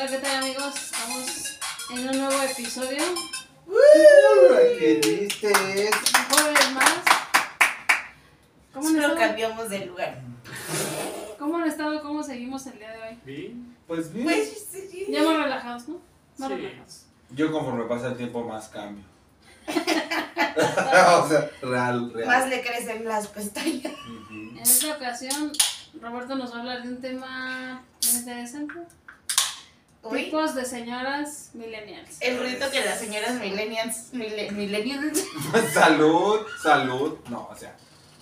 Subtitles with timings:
[0.00, 0.74] Hola, ¿qué tal amigos?
[0.76, 1.58] Estamos
[1.90, 3.02] en un nuevo episodio.
[4.78, 5.90] ¿Qué dices?
[6.14, 7.00] Un jueves más.
[8.72, 9.18] ¿Cómo han, Solo estado?
[9.18, 10.20] cambiamos de lugar.
[11.36, 12.00] ¿Cómo han estado?
[12.00, 13.18] ¿Cómo seguimos el día de hoy?
[13.24, 13.76] Bien.
[13.88, 14.24] Pues bien.
[14.26, 15.06] Pues sí.
[15.08, 16.00] Ya más relajados, ¿no?
[16.38, 16.54] Más Sí.
[16.54, 17.06] relajados.
[17.30, 19.02] Yo conforme pasa el tiempo más cambio.
[19.66, 22.28] o sea, real, real.
[22.28, 23.94] Más le crecen las pestañas.
[24.30, 25.50] En esta ocasión,
[26.00, 28.74] Roberto nos va a hablar de un tema muy interesante.
[30.02, 32.16] Uy, Tipos de señoras millennials.
[32.20, 35.24] el ruido que las señoras millennials, mille- millennials,
[35.74, 37.18] salud, salud.
[37.28, 37.76] No, o sea,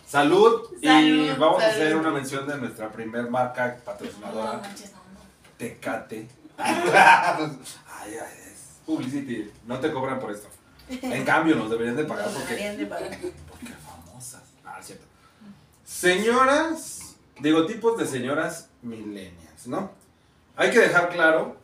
[0.06, 0.62] salud.
[0.80, 4.98] y Salud, vamos a hacer una mención de nuestra primer marca no, patrocinadora, manches, no,
[4.98, 5.20] no.
[5.58, 6.28] Tecate.
[6.58, 7.44] ay,
[8.04, 9.50] ay, es publicity.
[9.66, 10.48] No te cobran por esto.
[10.88, 13.10] En cambio, nos deberían de pagar Nos porque deberían de pagar.
[13.50, 14.42] Porque famosas.
[14.64, 15.04] Ah, es cierto.
[15.84, 19.90] Señoras, digo, tipos de señoras millennials, ¿no?
[20.56, 21.56] Hay que dejar claro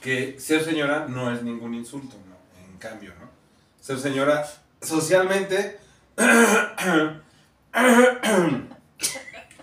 [0.00, 2.36] que ser señora no es ningún insulto, ¿no?
[2.66, 3.28] En cambio, ¿no?
[3.80, 4.46] Ser señora
[4.80, 5.78] socialmente.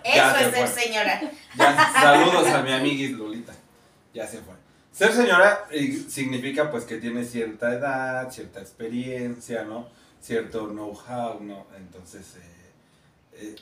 [0.04, 0.82] Eso es ser fue.
[0.82, 1.20] señora.
[1.56, 3.52] Ya, saludos a mi amiguis Lolita.
[4.14, 4.54] Ya se fue.
[4.92, 9.88] Ser señora eh, significa pues que tiene cierta edad, cierta experiencia, ¿no?
[10.20, 11.66] Cierto know-how, ¿no?
[11.76, 12.72] Entonces, eh,
[13.34, 13.56] eh.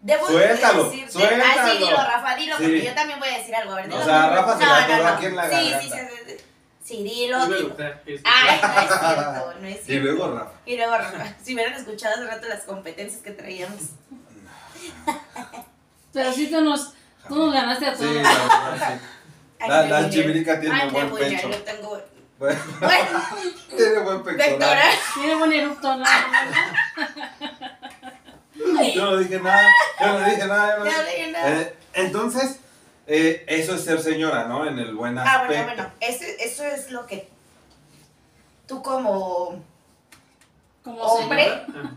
[0.00, 1.42] Debo Suéltalo, decirte- suéltalo.
[1.46, 2.62] Ah, sí, dilo, Rafa, dilo, Sí.
[2.64, 3.72] porque yo también voy a decir algo.
[3.72, 4.04] A ver, O dilo.
[4.04, 5.08] sea, Rafa se No, le no, atoró no.
[5.08, 5.80] aquí en la Sí, sí, garganta.
[5.82, 5.90] sí,
[6.26, 6.44] sí, sí.
[6.84, 7.76] Sí, dilo, dilo.
[8.24, 10.04] Ay, no es cierto, no es Y cierto.
[10.04, 10.50] luego Rafa.
[10.66, 13.80] Y luego, Rafa, si hubieran escuchado hace rato las competencias que traíamos.
[16.12, 16.92] Pero sí tú nos,
[17.28, 18.14] tú nos ganaste a Sí, todos.
[18.22, 19.06] la verdad, sí.
[19.60, 21.48] Ay, La- la chivirica tiene Ay, buen pecho.
[21.50, 22.02] Yo tengo buen-
[22.38, 23.22] Bueno, Bueno,
[23.74, 24.78] tiene buen pectoral.
[25.14, 26.04] Tiene buen erupto, ¿no?
[28.94, 29.68] Yo no dije nada,
[30.00, 30.78] yo no dije nada.
[30.78, 31.60] yo no dije- nada.
[31.60, 32.58] Eh, entonces,
[33.06, 34.66] eh, eso es ser señora, ¿no?
[34.66, 35.46] En el buen Ah, aspecto.
[35.46, 35.92] bueno, bueno.
[36.00, 37.28] Eso, eso es lo que
[38.66, 39.62] tú como
[40.82, 41.44] Como Hombre.
[41.66, 41.90] señora.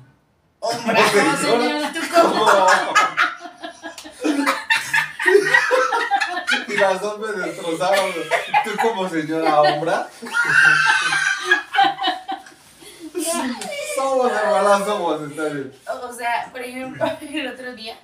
[0.62, 1.94] Ah, hombre, Como señora.
[1.94, 2.46] tú como
[6.68, 8.12] y las dos me destrozaron.
[8.66, 10.08] Tú como señora hombra.
[14.00, 15.72] Somos hermanas, somos, está bien.
[16.04, 17.96] O sea, por ejemplo, el otro día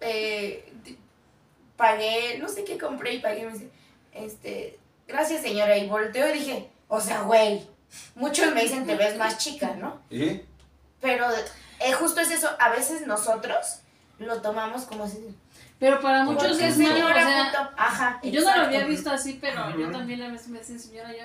[0.00, 0.72] eh,
[1.76, 3.46] pagué, no sé qué compré y pagué.
[3.46, 3.70] Me dice,
[4.12, 5.76] este, gracias señora.
[5.76, 7.66] Y volteo y dije, o sea, güey,
[8.14, 10.00] muchos me dicen te ves más chica, ¿no?
[10.10, 10.42] ¿Y?
[11.00, 11.26] Pero
[11.80, 13.80] eh, justo es eso, a veces nosotros
[14.18, 15.18] lo tomamos como si.
[15.78, 17.70] Pero para muchos "Porque es malo, o señora, sea, puto".
[17.76, 18.20] Ajá.
[18.22, 21.24] yo no lo había visto así, pero yo también a veces me dicen señora, yo...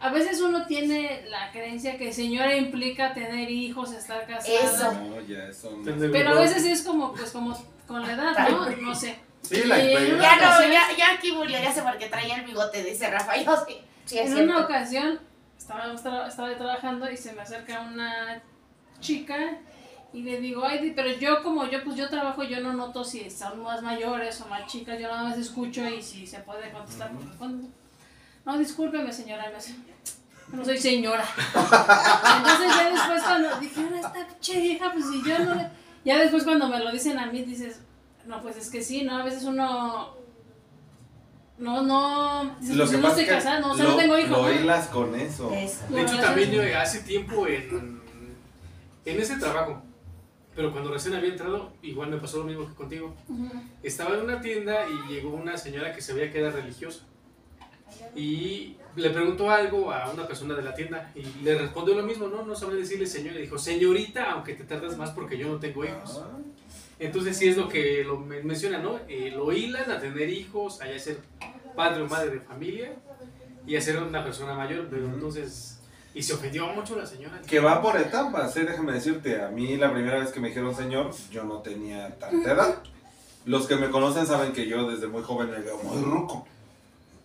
[0.00, 4.54] A veces uno tiene la creencia que señora implica tener hijos, estar casada.
[4.60, 4.92] Eso.
[4.92, 6.10] No, ya, eso no.
[6.12, 8.70] Pero a veces es como, pues como con la edad, ¿no?
[8.70, 9.18] No sé.
[9.42, 12.84] Sí, la Ya no, ya, ya aquí murió, ya sé por qué traía el bigote,
[12.84, 13.36] dice Rafa.
[13.42, 13.76] Yo sí.
[14.04, 14.52] Sí, es En cierto.
[14.52, 15.20] una ocasión
[15.58, 18.42] estaba, estaba, estaba trabajando y se me acerca una
[19.00, 19.58] chica
[20.12, 23.28] y le digo, ay, pero yo como yo pues yo trabajo, yo no noto si
[23.30, 27.10] son más mayores o más chicas, yo nada más escucho y si se puede contestar.
[27.12, 27.68] pues, cuando-
[28.48, 29.52] No, discúlpeme señora,
[30.52, 31.22] no soy señora.
[32.38, 35.54] Entonces ya después cuando dije, ahora esta pinche vieja, pues si yo no...
[35.54, 35.68] le-".
[36.02, 37.80] Ya después cuando me lo dicen a mí dices,
[38.24, 39.18] no, pues es que sí, ¿no?
[39.18, 40.14] A veces uno...
[41.58, 42.56] No, no...
[42.58, 44.30] Dices, Lo pues que yo no estoy casada, no, o sea, lo, no tengo hijos.
[44.30, 44.50] ¿no?
[44.50, 45.52] hilas con eso.
[45.52, 45.84] Eso.
[45.90, 48.00] De hecho, también yo hace tiempo en,
[49.04, 49.82] en ese trabajo,
[50.56, 53.14] pero cuando recién había entrado, igual me pasó lo mismo que contigo.
[53.28, 53.50] Ujú.
[53.82, 57.00] Estaba en una tienda y llegó una señora que se veía que era religiosa.
[58.14, 62.26] Y le preguntó algo a una persona de la tienda y le respondió lo mismo,
[62.28, 63.38] no, no sabía decirle señora.
[63.38, 66.20] Y dijo, señorita, aunque te tardas más porque yo no tengo hijos.
[66.98, 68.98] Entonces sí es lo que lo men- menciona, ¿no?
[69.08, 71.18] Eh, lo hilan a tener hijos, a ya ser
[71.76, 72.92] padre o madre de familia
[73.66, 75.14] y a ser una persona mayor, pero Ujú.
[75.14, 75.74] entonces...
[76.14, 77.40] Y se ofendió mucho la señora.
[77.46, 78.64] Que va por etapas, ¿eh?
[78.64, 79.40] déjame decirte.
[79.40, 82.82] A mí la primera vez que me dijeron señor, yo no tenía tanta edad.
[83.44, 86.48] Los que me conocen saben que yo desde muy joven me veo muy ruco.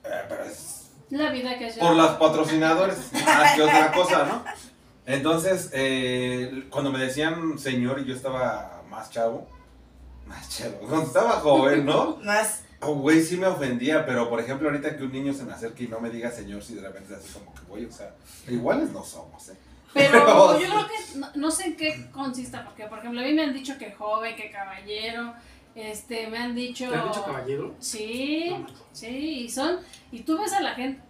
[0.05, 4.43] Eh, pero es La vida que por los patrocinadores, más que otra cosa, ¿no?
[5.05, 9.47] Entonces, eh, cuando me decían señor y yo estaba más chavo,
[10.25, 12.17] más chavo, cuando estaba joven, ¿no?
[12.23, 12.63] Más.
[12.81, 15.85] Oh, güey, sí me ofendía, pero por ejemplo, ahorita que un niño se me acerque
[15.85, 18.13] y no me diga señor, si de repente es así como que voy, o sea,
[18.47, 19.57] iguales no somos, ¿eh?
[19.93, 23.33] Pero yo creo que no, no sé en qué consista, porque por ejemplo a mí
[23.33, 25.33] me han dicho que joven, que caballero,
[25.75, 26.89] este, me han dicho...
[26.89, 27.75] ¿Te han dicho caballero?
[27.79, 28.67] Sí, No.
[28.91, 29.07] sí,
[29.45, 29.79] y son,
[30.11, 31.01] y tú ves a la gente,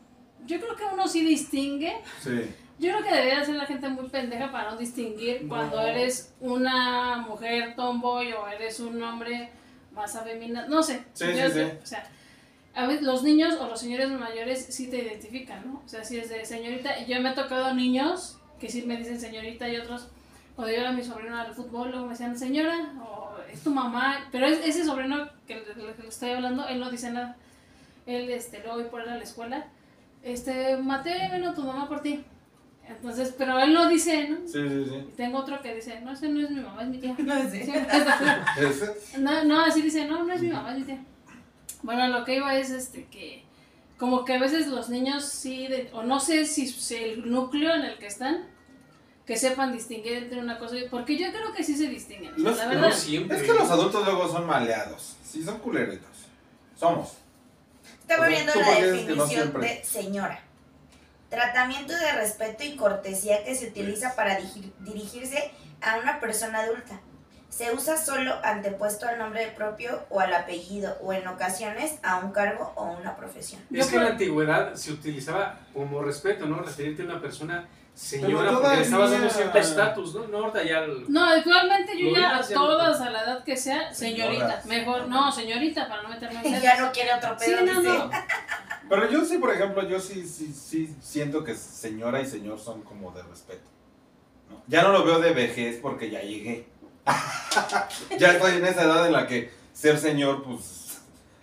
[0.46, 2.32] yo creo que uno sí distingue, Sí.
[2.80, 7.18] yo creo que debería ser la gente muy pendeja para no distinguir cuando eres una
[7.18, 9.50] mujer tomboy o eres un hombre
[9.94, 11.04] más afeminado, no sé.
[11.14, 11.72] Sí, yo- sí, sí.
[11.82, 12.10] O sea,
[12.76, 15.82] a veces los niños o los señores mayores sí te identifican, ¿no?
[15.86, 19.20] O sea, si es de señorita, yo me ha tocado niños que sí me dicen
[19.20, 20.08] señorita y otros,
[20.56, 23.23] cuando yo era mi sobrino al fútbol, luego me decían señora, o
[23.54, 26.90] es tu mamá, pero es- ese sobrino que, del que le estoy hablando, él no
[26.92, 27.36] dice nada.
[28.06, 29.68] Él, este, luego voy por él a la escuela,
[30.24, 32.24] este, Mateo, ya vino tu mamá por ti.
[32.88, 34.38] Entonces, pero él no dice, ¿no?
[34.46, 34.96] Sí, sí, sí.
[34.96, 37.16] Y tengo otro que dice, no, ese no es mi mamá, es mi tía.
[37.20, 37.50] No.
[37.50, 37.62] Sí.
[38.60, 39.20] Ese.
[39.20, 41.00] No, no, así dice, no, no es mi mamá, es mi tía.
[41.82, 43.44] Bueno, lo que iba es este que
[43.98, 47.74] como que a veces los niños sí, de- o no sé si, si el núcleo
[47.74, 48.44] en el que están,
[49.26, 52.34] que sepan distinguir entre una cosa y porque yo creo que sí se distinguen.
[52.34, 52.98] o sea, Los- la No verdad.
[52.98, 53.38] siempre.
[53.38, 55.16] Es que los adultos luego son maleados.
[55.26, 56.10] Sí, son culeritos.
[56.78, 57.14] Somos.
[58.02, 60.40] Estaba viendo ¿tú la no definición de señora.
[61.30, 67.00] Tratamiento de respeto y cortesía que se utiliza para digi- dirigirse a una persona adulta.
[67.50, 72.32] Se usa solo antepuesto al nombre propio o al apellido o en ocasiones a un
[72.32, 73.62] cargo o una profesión.
[73.72, 76.60] Es que en la antigüedad se utilizaba como respeto, ¿no?
[76.62, 80.28] Referirte a una persona señora Pero porque le estabas dando cierto estatus, ¿no?
[80.28, 80.80] No, ahorita ya.
[80.80, 84.34] el- No, actualmente yo Lo ya a no todas a la edad que sea, señorita.
[84.62, 84.66] Señoras.
[84.66, 87.62] Mejor, no, señorita, para no meterme en ya no quiere otro Sí, pedo.
[87.66, 87.98] no, dice.
[87.98, 88.10] no.
[88.90, 92.82] Pero yo sí, por ejemplo, yo sí, sí, sí siento que señora y señor son
[92.82, 93.70] como de respeto.
[94.50, 94.62] ¿no?
[94.68, 96.68] Ya no lo veo de vejez porque ya llegué.
[98.18, 101.02] ya estoy en esa edad en la que ser señor, pues,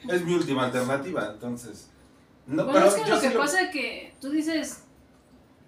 [0.09, 1.29] es mi última alternativa.
[1.33, 1.91] Entonces,
[2.47, 4.85] no, Bueno, pero es que yo lo sí que pasa es que tú dices,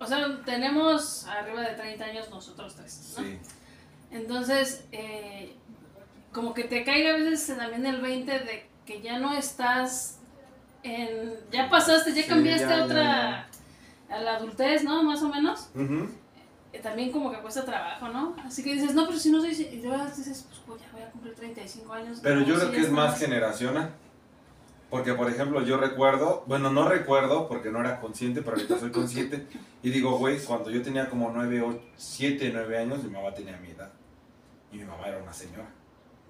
[0.02, 3.25] o sea, tenemos arriba de 30 años nosotros tres, ¿no?
[3.25, 3.38] Sí.
[4.10, 5.54] Entonces, eh,
[6.32, 10.19] como que te caiga a veces también el 20 de que ya no estás
[10.82, 11.34] en...
[11.50, 13.49] Ya pasaste, ya Sí, cambiaste ya, a ya, otra...
[14.10, 15.02] A la adultez, ¿no?
[15.02, 15.70] Más o menos.
[16.72, 18.37] Eh, también como que cuesta trabajo, ¿no?
[18.44, 19.52] Así que dices, no, pero si no soy...
[19.52, 22.19] Y luego dices, pues pues, ya voy a cumplir 35 años.
[22.22, 23.94] Pero yo creo que es más generacional.
[24.93, 28.91] Porque, por ejemplo, yo recuerdo, bueno, no recuerdo porque no era consciente, pero ahorita soy
[28.91, 29.47] consciente.
[29.83, 33.71] Y digo, güey, cuando yo tenía como 9, 7, 9 años, mi mamá tenía mi
[33.71, 33.91] edad.
[34.71, 35.67] Y mi mamá era una señora.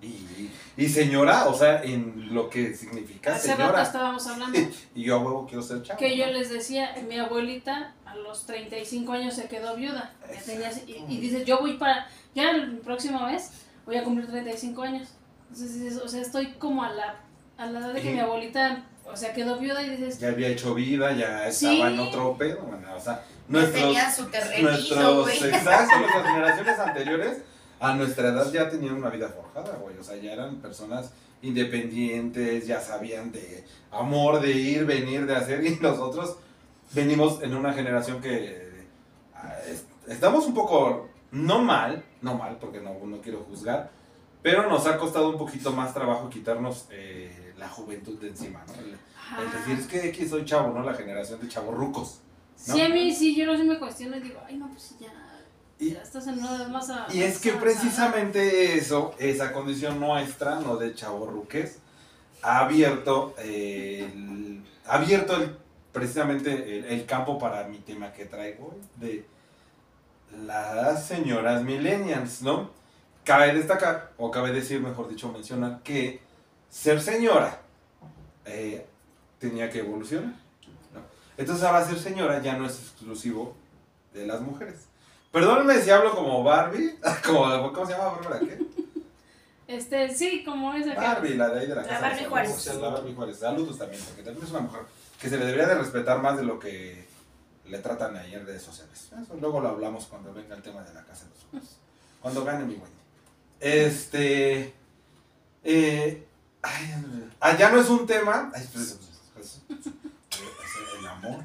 [0.00, 3.82] Y, y señora, o sea, en lo que significa Hace rato señora.
[3.82, 4.58] estábamos hablando
[4.94, 5.98] Y yo a huevo quiero ser chavo.
[5.98, 10.14] que yo les decía, mi abuelita a los 35 años se quedó viuda.
[10.46, 13.50] Tenía- y, y dice, yo voy para, ya el próximo mes
[13.86, 15.08] voy a cumplir 35 años.
[15.50, 17.16] Entonces dices, o sea, estoy como a la,
[17.58, 18.14] a la edad de que Sí.
[18.14, 21.66] mi abuelita, o sea, quedó viuda y dices, Ya había hecho vida, ya Sí.
[21.66, 22.60] estaba en otro pedo.
[22.62, 25.36] bueno, o sea, nuestros, tenía su terrenito, nuestros, güey.
[25.54, 27.38] exacto, nuestras generaciones anteriores
[27.80, 29.96] a nuestra edad ya tenían una vida forjada, güey.
[29.98, 31.12] O sea, ya eran personas
[31.42, 35.64] independientes, ya sabían de amor, de ir, venir, de hacer.
[35.66, 36.36] Y nosotros
[36.92, 38.86] venimos en una generación que
[39.34, 43.90] ah, es- estamos un poco, no mal, no mal, porque no, no quiero juzgar,
[44.42, 47.21] pero nos ha costado un poquito más trabajo quitarnos eh,
[47.62, 48.74] la juventud de encima, ¿no?
[48.74, 49.38] El- "Ah".
[49.46, 50.82] es decir, es que aquí soy chavo, ¿no?
[50.84, 52.18] La generación de chavos rucos.
[52.66, 52.74] ¿no?
[52.74, 55.08] Sí, a mí sí, yo no sí me cuestiono y digo, ay, no, pues ya,
[55.78, 57.72] Y- ya estás en una edad más a- Y es que avanzada".
[57.72, 61.78] precisamente eso, esa condición nuestra, no de chavorruques,
[62.42, 65.56] ha abierto, eh, el, ha abierto el-
[65.92, 69.24] precisamente el, el campo para mi tema que traigo de
[70.46, 72.70] las señoras millennials, ¿no?
[73.24, 76.20] Cabe destacar, o cabe decir, mejor dicho, mencionar que
[76.68, 77.60] ser señora
[78.44, 78.86] eh,
[79.38, 80.34] tenía que evolucionar.
[80.94, 81.00] ¿no?
[81.36, 83.56] Entonces ahora ser señora ya no es exclusivo
[84.12, 84.86] de las mujeres.
[85.30, 88.40] Perdónenme si hablo como Barbie, como, ¿cómo se llama Bárbara?
[88.40, 88.58] ¿Qué?
[89.66, 91.00] Este, sí, como esa que...
[91.00, 92.00] Barbie, la de ahí de la La casa.
[92.00, 92.74] Barbie Juárez.
[92.74, 93.38] La Barbie Juárez.
[93.38, 94.82] Saludos también, porque también es una mujer
[95.18, 97.06] que se le debería de respetar más de lo que
[97.66, 99.10] le tratan ahí en redes sociales.
[99.22, 101.78] Eso luego lo hablamos cuando venga el tema de la casa de los famosos.
[102.20, 102.90] Cuando gane mi Wendy.
[103.60, 104.74] Este.
[105.64, 106.26] Eh,
[106.62, 108.50] ay, ah, ya no es un tema.
[108.54, 108.98] Ay, pues,
[109.34, 111.44] pues, pues, el amor.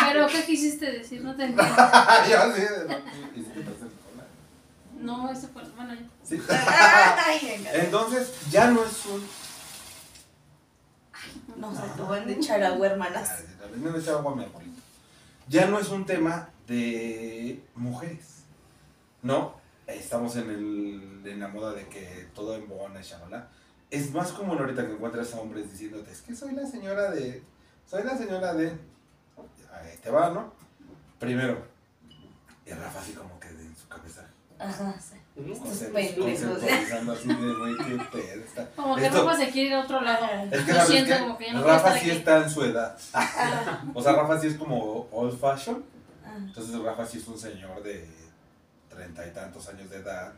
[0.00, 1.22] Pero, ¿qué quisiste decir?
[1.22, 1.74] No te entiendo.
[1.76, 2.62] ya sí.
[3.36, 3.64] ¿Y si te?
[5.00, 6.06] No, ese fue, bueno, ya.
[6.22, 6.40] Sí.
[6.48, 7.72] Ay, venga.
[7.74, 9.26] Entonces, ya no es un.
[11.60, 13.30] Nos acaban de echar agua, hermanas.
[13.62, 14.80] Ah, no le echaba agua a mi abuelito.
[15.48, 18.44] Ya no es un tema de mujeres,
[19.22, 19.54] ¿no?
[19.86, 23.48] Estamos en, el, en la moda de que todo embona y shalala.
[23.90, 27.42] Es más común ahorita que encuentras a hombres diciéndote, es que soy la señora de...
[27.86, 28.68] Soy la señora de...
[29.72, 30.52] Ahí te va, ¿no?
[31.18, 31.64] Primero,
[32.66, 34.26] y Rafa así como que en su cabeza,
[34.58, 35.16] Ajá, sí.
[35.36, 36.48] concept- pendejos.
[36.48, 38.70] conceptualizando así de, güey, qué pedo está.
[38.70, 40.26] Como que Esto- Rafa se quiere ir a otro lado.
[40.50, 41.20] Es que, ¿sabes siento qué?
[41.20, 42.10] como que ya no Rafa sí aquí.
[42.18, 42.96] está en su edad.
[43.94, 45.84] O sea, Rafa sí es como old fashion.
[46.24, 46.36] ah.
[46.38, 48.08] Entonces Rafa sí es un señor de
[48.94, 50.32] treinta y tantos años de edad,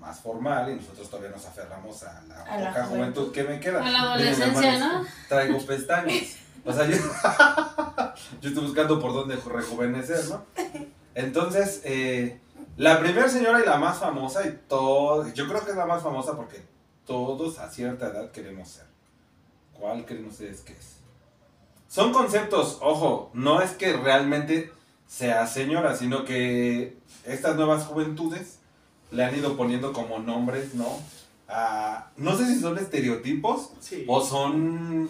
[0.00, 2.96] más formal, y nosotros todavía nos aferramos a la A la poca juventud.
[3.22, 3.32] juventud.
[3.32, 3.78] que me queda.
[3.78, 4.02] A la Miren,
[4.34, 6.36] adolescencia, hermanos, Traigo pestañas.
[6.64, 6.96] O sea, yo,
[8.40, 10.44] yo estoy buscando por dónde rejuvenecer, ¿no?
[11.14, 12.40] Entonces, eh,
[12.76, 16.02] la primera señora y la más famosa, y todo, yo creo que es la más
[16.02, 16.64] famosa porque
[17.06, 18.86] todos a cierta edad queremos ser.
[19.78, 20.96] ¿Cuál creen ustedes que es?
[21.88, 24.72] Son conceptos, ojo, no es que realmente
[25.12, 28.60] sea señora, sino que estas nuevas juventudes
[29.10, 30.88] le han ido poniendo como nombres, ¿no?
[32.16, 34.06] No sé si son estereotipos Sí.
[34.08, 35.06] o son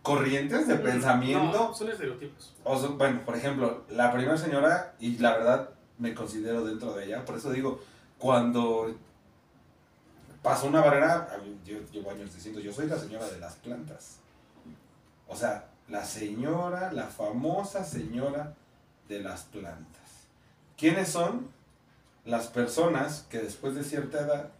[0.00, 1.52] corrientes de pensamiento.
[1.52, 2.54] No, son estereotipos.
[2.64, 7.04] O son- bueno, por ejemplo, la primera señora, y la verdad me considero dentro de
[7.04, 7.80] ella, por eso digo,
[8.16, 8.96] cuando
[10.42, 13.56] pasó una barrera, a mí- yo llevo años diciendo, yo soy la señora de las
[13.56, 14.16] plantas.
[15.28, 18.54] O sea, la señora, la famosa señora
[19.08, 20.02] de las plantas.
[20.76, 21.48] ¿Quiénes son?
[22.24, 24.50] Las personas que después de cierta edad,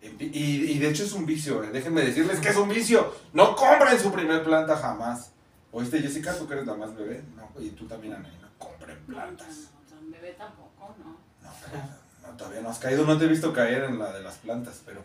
[0.00, 3.56] y, y de hecho es un vicio, eh, déjenme decirles que es un vicio, no
[3.56, 5.32] compren su primer planta jamás.
[5.72, 6.36] ¿Oíste, Jessica?
[6.36, 7.24] ¿Tú que eres la más bebé?
[7.34, 9.48] No, y tú también, Ana, no compren plantas.
[9.48, 11.16] No, tan bebé tampoco, ¿no?
[11.42, 11.82] No, pero,
[12.22, 14.82] no, todavía no has caído, no te he visto caer en la de las plantas,
[14.84, 15.00] pero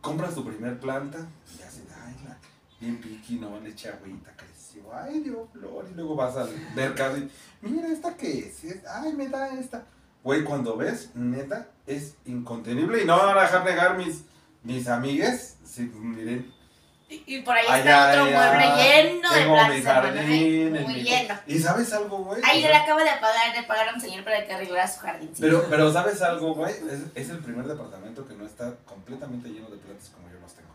[0.00, 1.18] compras tu primer planta
[1.58, 1.82] y así,
[2.84, 7.16] bien piqui, no, le eché agüita, creció, ay, dio flor, y luego vas al mercado
[7.18, 7.30] y,
[7.62, 8.84] mira, ¿esta qué es?
[8.88, 9.84] Ay, me da esta.
[10.22, 14.22] Güey, cuando ves, neta, es incontenible y no me van a dejar negar mis,
[14.62, 16.50] mis amigues, sí, miren,
[17.10, 20.16] Y, y por ahí Allá, está otro allá, mueble lleno de tengo mi plantas, hermano,
[20.16, 20.80] jardín, ¿eh?
[20.80, 21.34] Muy mi- lleno.
[21.46, 22.40] ¿Y sabes algo, güey?
[22.42, 25.00] Ay, yo le acabo de pagar, de pagar a un señor para que arreglara su
[25.00, 25.30] jardín.
[25.38, 26.72] Pero, pero ¿sabes algo, güey?
[26.90, 30.52] Es, es el primer departamento que no está completamente lleno de plantas como yo los
[30.54, 30.73] tengo.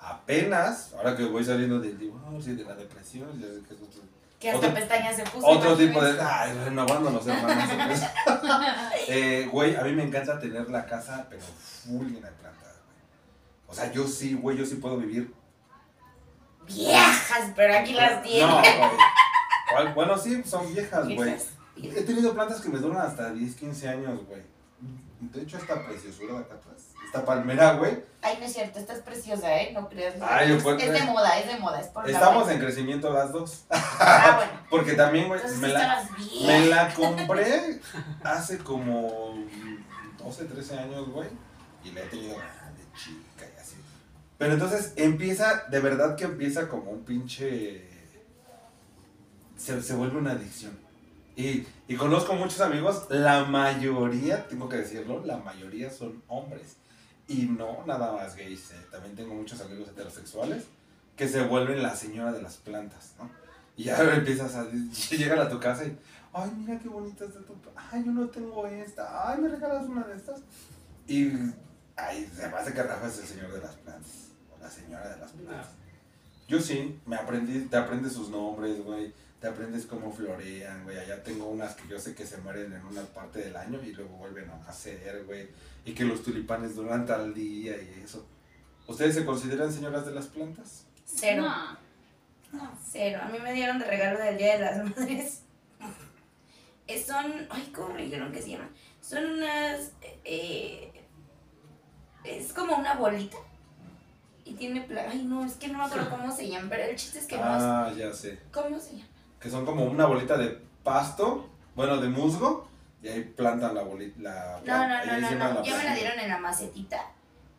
[0.00, 3.80] Apenas, ahora que voy saliendo del divorcio y de la depresión, ya sé que es
[3.82, 4.02] otro,
[4.38, 5.46] que hasta otro- pestañas se puso.
[5.46, 6.18] otro tipo de...
[6.20, 8.00] Ay, renovándonos, hermanos.
[9.08, 13.68] eh, güey, a mí me encanta tener la casa, pero full llena de plantas, güey.
[13.68, 15.34] O sea, yo sí, güey, yo sí puedo vivir.
[16.66, 18.46] Viejas, pero aquí las tiene.
[18.46, 19.92] No, güey.
[19.94, 21.36] Bueno, sí, son viejas, güey.
[21.76, 24.42] He tenido plantas que me duran hasta 10, 15 años, güey.
[25.20, 26.89] De hecho, esta preciosura de acá atrás.
[27.10, 28.04] Esta palmera, güey.
[28.22, 29.72] Ay, no es cierto, estás preciosa, ¿eh?
[29.74, 30.14] No creas.
[30.20, 33.32] Ay, es, pues, es de moda, es de moda, es por Estamos en crecimiento las
[33.32, 33.64] dos.
[33.68, 34.52] Ah, bueno.
[34.70, 36.08] Porque también, güey, me la,
[36.46, 37.80] me compré
[38.22, 39.34] hace como
[40.22, 41.28] 12, 13 años, güey.
[41.82, 43.74] Y la he tenido grande, chica y así.
[44.38, 47.90] Pero entonces empieza, de verdad que empieza como un pinche...
[49.56, 50.78] Se, se vuelve una adicción.
[51.34, 56.76] Y, y conozco muchos amigos, la mayoría, tengo que decirlo, la mayoría son hombres.
[57.30, 58.86] Y no nada más gays, eh.
[58.90, 60.64] también tengo muchos amigos heterosexuales
[61.16, 63.30] que se vuelven la señora de las plantas, ¿no?
[63.76, 64.68] Y ya empiezas a...
[65.10, 65.96] Llegan a tu casa y...
[66.32, 67.54] Ay, mira qué bonita está tu...
[67.76, 69.30] Ay, yo no tengo esta.
[69.30, 70.40] Ay, ¿me regalas una de estas?
[71.06, 71.30] Y...
[71.94, 74.30] Ay, se me hace que Rafa es el señor de las plantas.
[74.52, 75.68] O la señora de las plantas.
[76.48, 79.14] Yo sí, me aprendí, te aprendes sus nombres, güey.
[79.40, 80.98] Te aprendes cómo florean, güey.
[80.98, 83.92] Allá tengo unas que yo sé que se mueren en una parte del año y
[83.92, 85.48] luego vuelven a nacer, güey.
[85.84, 88.26] Y que los tulipanes duran tal día y eso.
[88.86, 90.84] ¿Ustedes se consideran señoras de las plantas?
[91.06, 91.42] Cero.
[91.42, 91.78] No.
[92.52, 93.20] No, cero.
[93.22, 95.42] A mí me dieron de regalo del Día de las Madres.
[96.86, 98.68] Eh, Son, ay, ¿cómo me dijeron que se llaman?
[99.00, 99.92] Son unas,
[100.24, 100.90] eh,
[102.24, 103.36] es como una bolita.
[104.44, 106.96] Y tiene, pla- ay, no, es que no me acuerdo cómo se llaman, pero el
[106.96, 108.40] chiste es que no, Ah, ya sé.
[108.52, 109.06] ¿cómo se llama?
[109.40, 112.68] Que son como una bolita de pasto, bueno, de musgo,
[113.02, 114.20] y ahí plantan la bolita.
[114.20, 115.54] La, No, no, ahí no, no, no.
[115.54, 117.00] la Ya me la dieron en la macetita.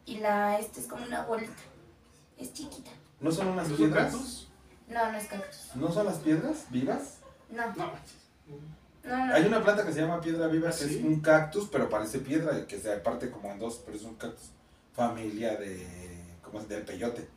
[0.06, 1.54] Y la, este es como una bolita.
[2.38, 2.92] Es chiquita.
[3.20, 4.48] ¿No son unas ¿No son piedras?
[4.88, 5.76] No, no es cactus.
[5.76, 7.20] ¿No son las piedras vivas?
[7.50, 7.92] No, No.
[9.04, 9.34] no, no.
[9.34, 12.20] Hay una planta que se llama piedra viva, ¿Ah, que es un cactus, pero parece
[12.20, 14.52] piedra, y que se parte como en dos, pero es un cactus.
[14.94, 15.88] Familia de.
[16.44, 16.68] ¿Cómo es?
[16.68, 17.28] Del peyote.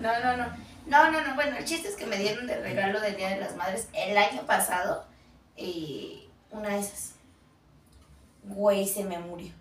[0.00, 0.67] No, no, no.
[0.88, 1.34] No, no, no.
[1.34, 4.16] Bueno, el chiste es que me dieron de regalo del Día de las Madres el
[4.16, 5.04] año pasado
[5.56, 7.12] eh, una de esas.
[8.44, 9.52] Güey, se me murió.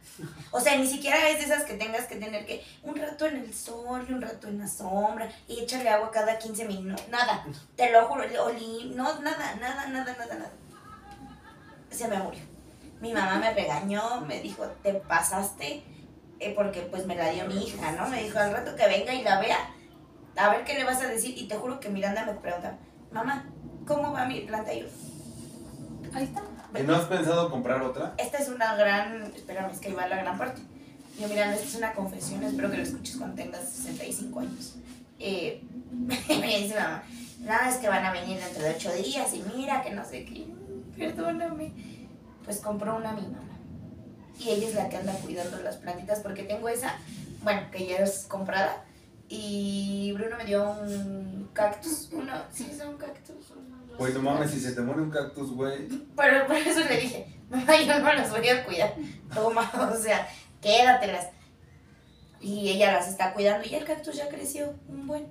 [0.51, 3.37] O sea, ni siquiera es de esas que tengas que tener que un rato en
[3.37, 7.05] el sol y un rato en la sombra y échale agua cada 15 minutos.
[7.09, 8.23] Nada, te lo juro.
[8.45, 10.51] Oli, no, nada, nada, nada, nada, nada.
[11.89, 12.41] Se me murió.
[13.01, 15.83] Mi mamá me regañó, me dijo, te pasaste,
[16.39, 18.07] eh, porque pues me la dio mi hija, ¿no?
[18.07, 19.69] Me dijo, al rato que venga y la vea,
[20.37, 21.37] a ver qué le vas a decir.
[21.37, 22.77] Y te juro que Miranda me pregunta,
[23.11, 23.45] mamá,
[23.85, 24.73] ¿cómo va mi planta?
[24.73, 24.87] Y yo,
[26.13, 26.41] Ahí está.
[26.77, 28.13] ¿Y no has pensado comprar otra?
[28.17, 30.61] esta es una gran, espérame, es que ahí va la gran parte.
[31.19, 34.75] Yo, Miranda, esta es una confesión, espero que lo escuches cuando tengas 65 años.
[35.19, 35.63] Eh,
[36.29, 37.03] me dice mamá,
[37.39, 40.25] nada, es que van a venir dentro de 8 días y mira que no sé
[40.25, 40.47] qué.
[40.97, 41.71] Perdóname.
[42.43, 43.57] pues compró una a mi mamá.
[44.39, 46.95] Y ella es la que anda cuidando las plantitas porque tengo esa,
[47.43, 48.83] bueno, que ya es comprada.
[49.29, 53.51] Y Bruno me dio un cactus, uno, sí, es un cactus.
[53.51, 55.87] uno, Güey, no mames, si se te muere un cactus, güey.
[56.15, 58.93] Pero por eso le dije, mamá, yo no las voy a cuidar.
[59.33, 60.27] Toma, o sea,
[60.61, 61.29] quédatelas.
[62.39, 65.25] Y ella las está cuidando y el cactus ya creció un buen.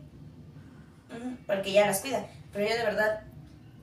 [1.47, 2.27] Porque ella las cuida.
[2.53, 3.23] Pero yo de verdad,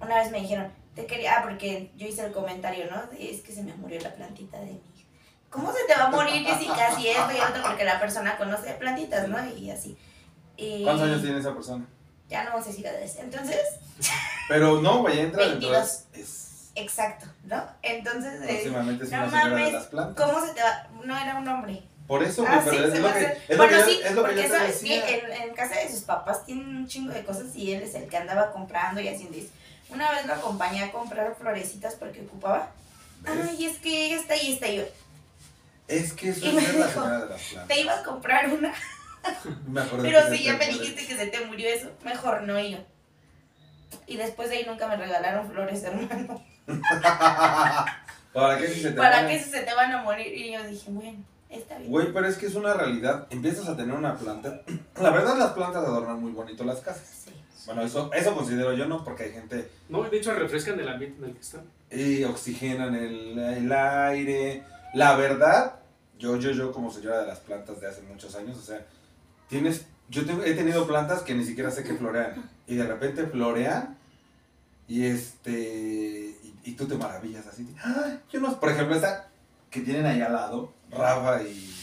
[0.02, 3.08] una vez me dijeron, te quería, ah, porque yo hice el comentario, ¿no?
[3.08, 4.93] De, es que se me murió la plantita de mi hija.
[5.54, 7.62] ¿Cómo se te va a morir Jessica si esto y otro?
[7.62, 9.38] Porque la persona conoce plantitas, ¿no?
[9.56, 9.96] Y así.
[10.58, 11.86] Y ¿Cuántos años tiene esa persona?
[12.30, 13.18] Ya no vamos a decir edades.
[13.18, 13.60] Entonces,
[14.50, 15.76] Pero no, güey, entra dentro de...
[15.78, 16.04] 22.
[16.14, 17.64] Es, exacto, ¿no?
[17.84, 20.26] Entonces, eh, próximamente es no una señora de mames, las plantas.
[20.26, 20.88] ¿cómo se te va?
[21.06, 21.84] No era un hombre.
[22.08, 24.12] Por eso, Ah, sí, pero es se lo que, es lo Bueno, que, sí, es
[24.16, 25.10] lo que porque yo que decía.
[25.10, 28.10] en, en casa de sus papás tienen un chingo de cosas y él es el
[28.10, 29.50] que andaba comprando y haciendo eso.
[29.90, 32.72] Una vez lo acompañé a comprar florecitas porque ocupaba.
[33.22, 33.34] ¿Ves?
[33.50, 34.84] Ay, es que esta y esta y yo.
[35.98, 36.92] Es que eso Y es me dijo, de las
[37.42, 37.68] plantas.
[37.68, 38.74] Te ibas a comprar una,
[39.68, 42.80] Me pero si ya me dijiste que se te murió eso, mejor no yo.
[44.08, 46.44] Y después de ahí nunca me regalaron flores, hermano.
[48.34, 49.38] ¿Para qué si se te ¿Para muere?
[49.38, 50.28] qué si se te van a morir?
[50.36, 51.92] Y yo dije, bueno, está bien.
[51.92, 53.28] Güey, pero es que es una realidad.
[53.30, 54.62] Empiezas a tener una planta.
[55.02, 57.26] La verdad, las plantas adornan muy bonito las casas.
[57.26, 57.32] Sí.
[57.68, 59.04] Bueno, eso, eso considero yo, ¿no?
[59.06, 61.62] Porque hay gente No, de hecho refrescan el ambiente en el que están.
[61.92, 64.64] y oxigenan el, el aire.
[64.96, 65.76] La verdad,
[66.24, 68.86] yo, yo, yo como señora de las plantas de hace muchos años, o sea,
[69.50, 73.28] tienes, yo tengo- he tenido plantas que ni siquiera sé que florean y de repente
[73.28, 73.98] florean
[74.88, 77.68] y este, y, y tú te maravillas así.
[77.84, 79.30] "Ay, yo no, por ejemplo, esta
[79.70, 81.74] que tienen ahí al lado, Rafa y,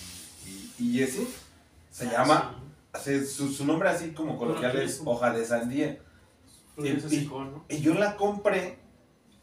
[0.46, 1.26] y, y Jessie,
[1.90, 2.62] se llama,
[2.94, 5.98] hace su, su nombre así como coloquial es hoja de sandía.
[7.12, 7.64] Y- ¿no?
[7.68, 8.78] Y yo la compré,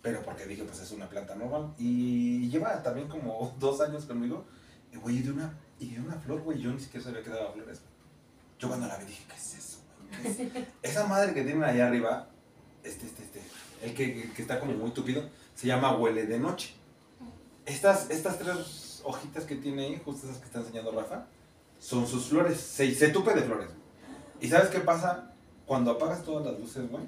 [0.01, 1.73] pero porque dije, pues es una planta normal.
[1.77, 4.45] Y lleva también como dos años conmigo.
[4.91, 7.29] Y güey, y de una, y de una flor, güey, yo ni siquiera sabía que
[7.29, 7.81] daba flores.
[8.59, 9.77] Yo cuando la vi dije, ¿qué es eso,
[10.09, 10.35] güey?
[10.35, 10.67] ¿Qué es?
[10.93, 12.27] Esa madre que tienen allá arriba,
[12.83, 13.41] este, este, este,
[13.83, 16.73] el que, que- que está como muy tupido, se llama huele de noche.
[17.65, 21.25] Estas, estas tres hojitas que tiene ahí, justo esas que está enseñando Rafa,
[21.79, 22.59] son sus flores.
[22.59, 23.69] Se, se tupe de flores.
[24.39, 25.33] ¿Y sabes qué pasa?
[25.65, 27.03] Cuando apagas todas las luces, güey,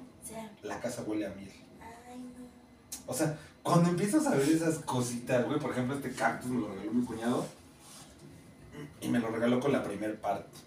[0.62, 1.50] la casa huele a miel.
[1.80, 3.10] ay, no.
[3.10, 6.68] O sea, cuando empiezas a ver esas cositas, güey, por ejemplo, este cactus me lo
[6.68, 7.46] regaló mi cuñado
[9.00, 10.58] y me lo regaló con la primer parte.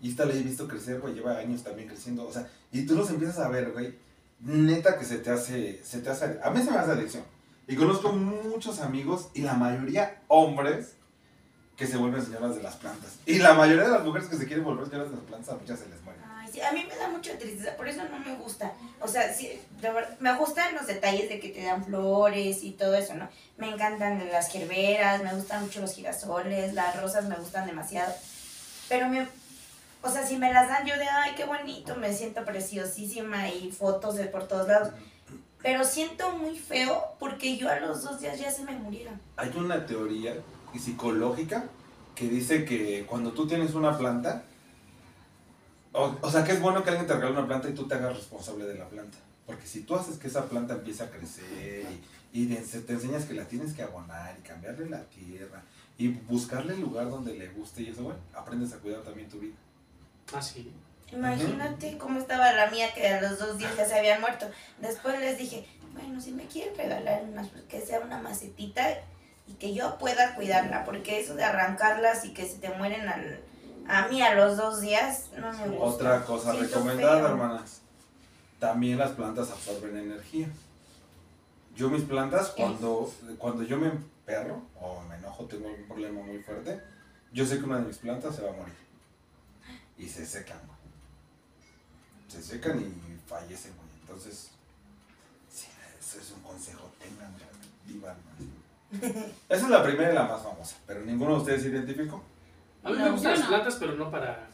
[0.00, 2.94] Y esta la he visto crecer, güey, lleva años también creciendo, o sea, y tú
[2.94, 3.94] los empiezas a ver, güey,
[4.40, 7.24] neta que se te hace, se te hace, a mí se me hace adicción.
[7.66, 10.94] Y conozco muchos amigos y la mayoría hombres
[11.76, 13.16] que se vuelven señoras de las plantas.
[13.26, 15.58] Y la mayoría de las mujeres que se quieren volver señoras de las plantas, a
[15.58, 16.22] muchas se les mueren.
[16.60, 18.72] A mí me da mucha tristeza, por eso no me gusta.
[19.00, 22.72] O sea, sí, de verdad, me gustan los detalles de que te dan flores y
[22.72, 23.28] todo eso, ¿no?
[23.56, 28.12] Me encantan las gerberas, me gustan mucho los girasoles, las rosas me gustan demasiado.
[28.88, 29.26] Pero me,
[30.02, 33.70] o sea, si me las dan yo de, ay, qué bonito, me siento preciosísima y
[33.72, 34.90] fotos de por todos lados.
[35.62, 39.20] Pero siento muy feo porque yo a los dos días ya se me murieron.
[39.36, 40.34] Hay una teoría
[40.78, 41.64] psicológica
[42.14, 44.44] que dice que cuando tú tienes una planta,
[45.92, 47.94] o, o sea que es bueno que alguien te regale una planta y tú te
[47.94, 49.18] hagas responsable de la planta.
[49.46, 51.86] Porque si tú haces que esa planta empiece a crecer
[52.32, 55.62] y, y de- te enseñas que la tienes que abonar y cambiarle la tierra
[55.96, 59.38] y buscarle el lugar donde le guste y eso, bueno, aprendes a cuidar también tu
[59.40, 59.54] vida.
[60.34, 60.70] Ah, sí.
[61.10, 64.46] Imagínate cómo estaba la mía que a los dos días ya se habían muerto.
[64.80, 68.86] Después les dije, bueno, si me quieren regalar unas, pues, que sea una macetita
[69.46, 73.40] y que yo pueda cuidarla, porque eso de arrancarlas y que se te mueren al,
[73.88, 75.84] a mí a los dos días no me gusta.
[75.84, 77.28] Otra cosa Siento recomendada, feo.
[77.28, 77.80] hermanas.
[78.58, 80.48] También las plantas absorben energía.
[81.74, 86.38] Yo mis plantas, cuando, cuando yo me emperro o me enojo, tengo un problema muy
[86.38, 86.80] fuerte,
[87.32, 88.74] yo sé que una de mis plantas se va a morir.
[89.96, 90.58] Y se secan.
[92.28, 93.72] Se secan y fallecen.
[94.00, 94.50] Entonces,
[95.50, 95.68] sí,
[96.00, 96.90] eso es un consejo.
[96.98, 97.32] Tengan,
[97.86, 98.16] vivan.
[99.48, 102.22] Esa es la primera y la más famosa, pero ninguno de ustedes se identificó.
[102.84, 103.48] A mí No, me gustan las no.
[103.48, 104.46] plantas, pero no para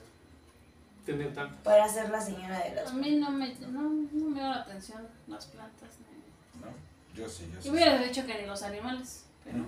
[1.07, 1.59] tener tantas.
[1.63, 2.95] Para ser la señora de A las...
[2.95, 5.91] mí no me, no, no me llama la atención las plantas.
[6.01, 6.67] ni- ¿no?
[7.15, 7.67] Yo sí, yo sí.
[7.69, 9.25] Yo hubiera dicho que ni los animales.
[9.45, 9.59] Pero.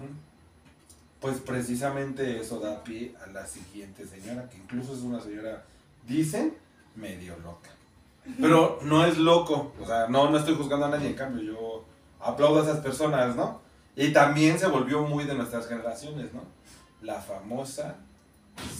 [1.20, 5.64] Pues precisamente eso da pie a la siguiente señora, que incluso es una señora,
[6.06, 6.54] dicen,
[6.94, 7.70] medio loca.
[8.40, 11.84] Pero no es loco, o sea, no, no estoy juzgando a nadie, en cambio yo
[12.20, 13.60] aplaudo a esas personas, ¿no?
[13.96, 16.42] Y también se volvió muy de nuestras generaciones, ¿no?
[17.02, 17.96] La famosa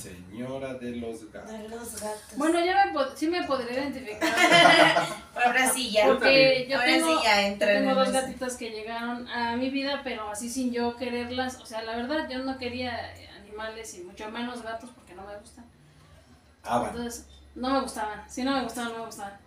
[0.02, 1.50] Señora de los gatos.
[1.50, 2.36] De los gatos.
[2.36, 4.28] Bueno, ya me sí me podría identificar.
[5.34, 6.06] ahora sí ya.
[6.06, 9.70] Porque yo ahora tengo, sí ya yo tengo en dos gatitas que llegaron a mi
[9.70, 11.60] vida, pero así sin yo quererlas.
[11.60, 15.36] O sea, la verdad, yo no quería animales y mucho menos gatos porque no me
[15.36, 15.64] gustan.
[16.64, 16.96] Ah, bueno.
[16.96, 18.24] Entonces, no me gustaban.
[18.28, 19.38] Sí, no me gustaban, no me gustaban.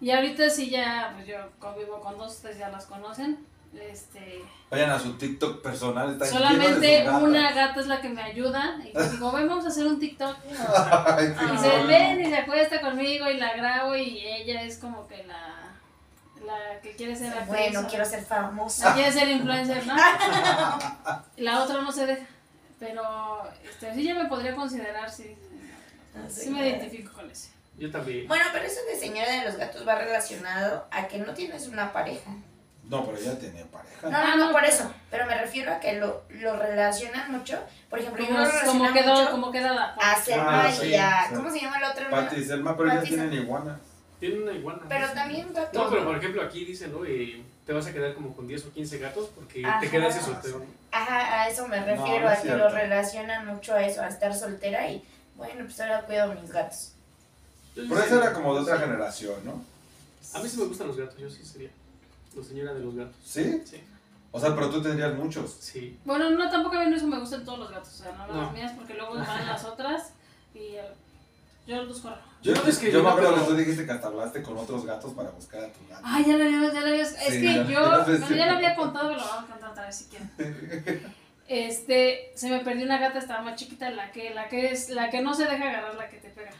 [0.00, 3.44] Y ahorita sí ya, pues yo convivo con dos, ustedes ya las conocen.
[3.74, 6.12] Este, Vayan a su TikTok personal.
[6.12, 8.78] Está solamente una gata es la que me ayuda.
[8.82, 10.36] Y digo, ven, vamos a hacer un TikTok.
[11.06, 15.06] Ay, Y se ven y se acuesta conmigo y la grabo y ella es como
[15.06, 15.72] que la,
[16.44, 17.48] la que quiere ser actriz.
[17.48, 18.94] Bueno, quiero ser La famosa.
[18.94, 19.94] quiere ser influencer, ¿no?
[21.36, 22.26] La otra no se deja.
[22.80, 25.36] Pero este, sí ya me podría considerar, sí.
[26.28, 27.50] Sí me identifico con ese.
[27.78, 28.26] Yo también.
[28.26, 31.92] Bueno, pero eso de señora de los gatos va relacionado a que no tienes una
[31.92, 32.30] pareja.
[32.88, 34.08] No, pero ella tenía pareja.
[34.08, 34.90] No, no, no, por eso.
[35.10, 37.58] Pero me refiero a que lo, lo relacionan mucho.
[37.90, 39.94] Por ejemplo, yo lo relaciono quedó, mucho como quedada.
[40.00, 41.26] a Selma Ah, y sí, a...
[41.28, 41.34] sí.
[41.34, 42.10] ¿Cómo se llama el otro?
[42.10, 43.78] Pati y Selma, pero ellas y tienen iguana.
[44.18, 44.80] Tiene una iguana.
[44.88, 45.74] Pero también gatos.
[45.74, 47.04] No, pero por ejemplo aquí dicen, ¿no?
[47.04, 49.80] Eh, te vas a quedar como con 10 o 15 gatos porque Ajá.
[49.80, 50.64] te quedaste soltero.
[50.90, 54.08] Ajá, a eso me refiero, no es a que lo relacionan mucho a eso, a
[54.08, 56.92] estar soltera y bueno, pues ahora cuido a mis gatos.
[57.74, 59.62] Pero eso era como de otra generación, ¿no?
[60.34, 61.70] A mí sí me gustan los gatos, yo sí sería.
[62.36, 63.16] La señora de los gatos.
[63.24, 63.62] ¿Sí?
[63.64, 63.82] Sí.
[64.30, 65.56] O sea, pero tú tendrías muchos.
[65.60, 65.98] Sí.
[66.04, 67.88] Bueno, no, tampoco a mí no eso me gustan todos los gatos.
[68.00, 68.42] O sea, no, No.
[68.42, 70.12] las mías porque luego van las otras
[70.54, 70.82] y eh,
[71.66, 72.16] yo los corro.
[72.42, 74.06] Yo, No, es que yo yo me no, acuerdo pero- que tú dijiste que hasta
[74.06, 76.02] hablaste con otros gatos para buscar a tu gato.
[76.04, 77.02] Ay, ya lo había, ya lo había.
[77.02, 79.86] Es Sí, que ya- yo, ya lo había contado, pero lo vamos a contar otra
[79.86, 81.12] vez si quieren.
[81.48, 85.08] Este, se me perdió una gata, estaba más chiquita, la que, la que es, la
[85.10, 86.50] que no se deja agarrar, la que te pega.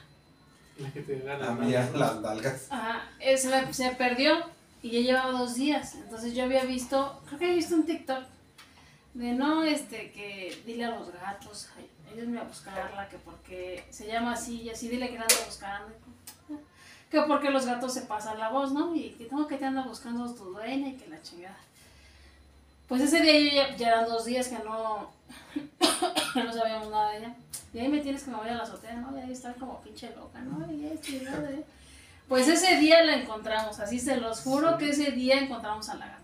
[0.79, 1.45] La que te gana.
[1.47, 2.67] La mía, las nalgas.
[2.71, 3.03] Ajá,
[3.37, 4.33] se, me- se perdió
[4.83, 5.95] y ya llevaba dos días.
[5.95, 8.25] Entonces yo había visto, creo que había visto un TikTok
[9.15, 14.07] de no, este, que dile a los gatos, ay, ayúdenme a buscarla, que porque se
[14.07, 15.95] llama así y así, dile que la ando buscando.
[17.11, 18.95] Que porque los gatos se pasan la voz, ¿no?
[18.95, 21.57] Y que tengo que te anda buscando tu dueña y que la chingada.
[22.87, 23.39] Pues ese día
[23.71, 25.11] yo ya, eran dos días que no,
[26.35, 27.37] no sabíamos nada de ella.
[27.73, 29.17] Y ahí me tienes que me voy a la azotea, ¿no?
[29.17, 30.71] Y ahí está como pinche loca, ¿no?
[30.73, 31.65] Y esto y lo de-
[32.29, 36.07] Pues ese día la encontramos, así se los juro que ese día encontramos a la
[36.07, 36.19] gata.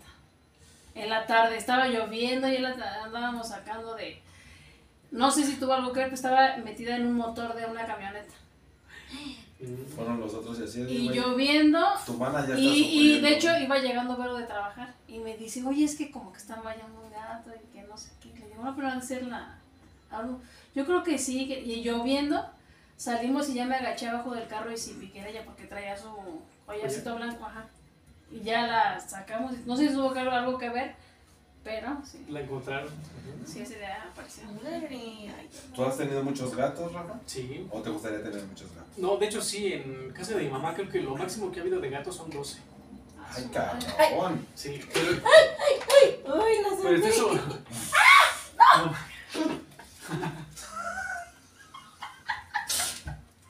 [0.94, 2.70] En la tarde, estaba lloviendo y la
[3.04, 4.20] andábamos sacando de...
[5.10, 7.86] No sé si tuvo algo que ver, pero estaba metida en un motor de una
[7.86, 8.34] camioneta.
[9.94, 10.80] Fueron los otros y así.
[10.82, 15.18] Y lloviendo, Tu ya está y, y de hecho iba llegando Vero de trabajar y
[15.20, 18.10] me dice, oye, es que como que están bañando un gato y que no sé
[18.20, 18.28] qué.
[18.38, 19.56] Le digo, no, pero van a ser la...
[20.10, 20.40] algo".
[20.74, 22.44] Yo creo que sí, que- y lloviendo,
[22.96, 26.10] salimos y ya me agaché abajo del carro y sin piquera ella porque traía su
[26.66, 27.66] collarcito blanco, ajá.
[28.30, 30.94] Y ya la sacamos, no sé si tuvo algo que ver,
[31.62, 32.90] pero sí, La encontraron.
[33.46, 34.44] Sí, ese día apareció.
[34.66, 37.14] Ay, ¿Tú has tenido muchos gatos, Rafa?
[37.26, 37.66] Sí.
[37.70, 38.98] ¿O te gustaría tener muchos gatos?
[38.98, 41.62] No, de hecho sí, en casa de mi mamá creo que lo máximo que ha
[41.62, 42.58] habido de gatos son 12.
[43.36, 44.46] Ay, cabrón.
[44.54, 47.08] Sí, pero, Uy, la pero sentí.
[47.08, 47.30] eso...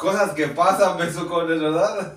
[0.05, 2.13] Cosas que pasan, besucones, ¿verdad?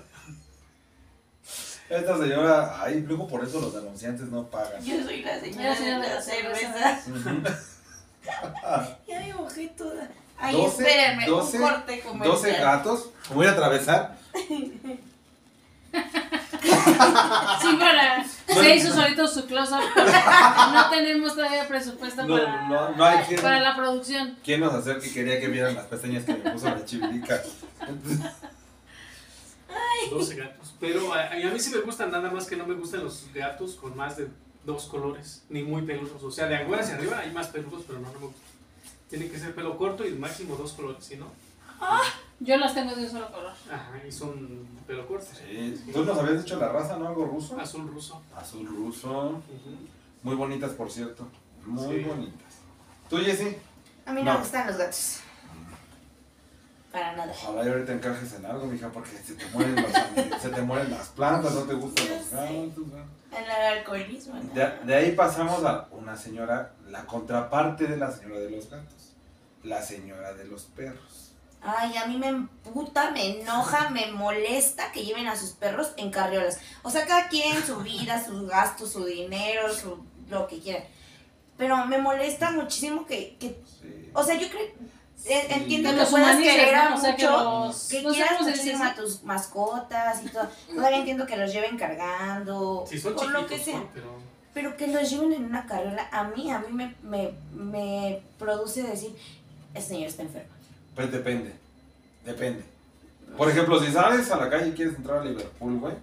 [1.88, 4.84] Esta señora, ay, luego por eso los anunciantes no pagan.
[4.84, 7.06] Yo soy la La señora de cervezas.
[7.08, 7.42] Ujú.
[9.06, 10.06] Ya me mojé toda.
[10.36, 12.36] Ay, 12, espérenme, 12, un corte comercial.
[12.36, 13.10] 12 gatos.
[13.30, 14.18] Voy a atravesar.
[15.90, 18.24] Sí, para.
[18.48, 19.80] Se hizo solito su close-up.
[20.72, 24.36] No tenemos todavía presupuesto No, para, no, no hay quien, para la producción.
[24.44, 27.42] quien nos acerque y quería que vieran las pestañas que me puso la chivirica.
[30.10, 30.74] 12 gatos.
[30.80, 33.74] Pero a, a mí sí me gustan, nada más que no me gustan los gatos
[33.74, 34.28] con más de
[34.64, 36.22] dos colores, ni muy peludos.
[36.22, 38.42] O sea, de afuera hacia arriba hay más peludos, pero no, no me gustan.
[39.10, 41.26] Tiene que ser pelo corto y máximo dos colores, ¿sí no?
[42.40, 43.52] Yo las tengo de un solo color.
[43.70, 45.26] Ajá, y son pelo corto.
[45.34, 47.08] Sí, Tú nos habías dicho la raza, ¿no?
[47.08, 47.58] Algo ruso.
[47.60, 48.22] Azul ruso.
[48.36, 49.10] Azul ruso.
[49.10, 49.76] Ujú.
[50.22, 51.26] Muy bonitas, por cierto.
[51.66, 52.04] Muy Sí.
[52.04, 52.54] bonitas.
[53.10, 53.56] ¿Tú, Jessy?
[54.06, 54.34] A mí no, No.
[54.34, 55.20] me gustan los gatos.
[56.92, 57.30] Para nada.
[57.32, 59.92] Ojalá y ahorita encajes en algo, mija, porque se te mueren, los-
[60.42, 62.86] se te mueren las plantas, no te gustan los gatos.
[62.86, 63.36] ¿no?
[63.36, 64.34] El alcoholismo.
[64.36, 64.54] ¿no?
[64.54, 69.12] De, de ahí pasamos a una señora, la contraparte de la señora de los gatos,
[69.64, 71.27] la señora de los perros.
[71.60, 76.10] Ay, a mí me emputa, me enoja, me molesta que lleven a sus perros en
[76.10, 76.58] carriolas.
[76.82, 79.98] O sea, cada quien su vida, sus gastos, su dinero, su
[80.30, 80.84] lo que quieran.
[81.56, 84.10] Pero me molesta muchísimo que, que Sí.
[84.12, 84.62] o sea, yo creo,
[85.26, 86.96] eh, entiendo Que puedas querer a ¿no?
[86.96, 87.88] O sea, que mucho, los.
[87.88, 90.48] que quieras muchísimo a tus mascotas y todo.
[90.72, 93.82] Todavía entiendo que los lleven cargando, Sí, son o chiquitos, lo que sea.
[93.92, 94.06] Pero
[94.54, 98.82] Pero que los lleven en una carriola, a mí, a mí me, me, me produce
[98.84, 99.16] decir,
[99.74, 100.50] el señor está enfermo.
[100.98, 101.52] Pues depende.
[102.24, 102.64] Depende.
[103.36, 105.94] Por ejemplo, si sales a la calle y quieres entrar a Liverpool, güey,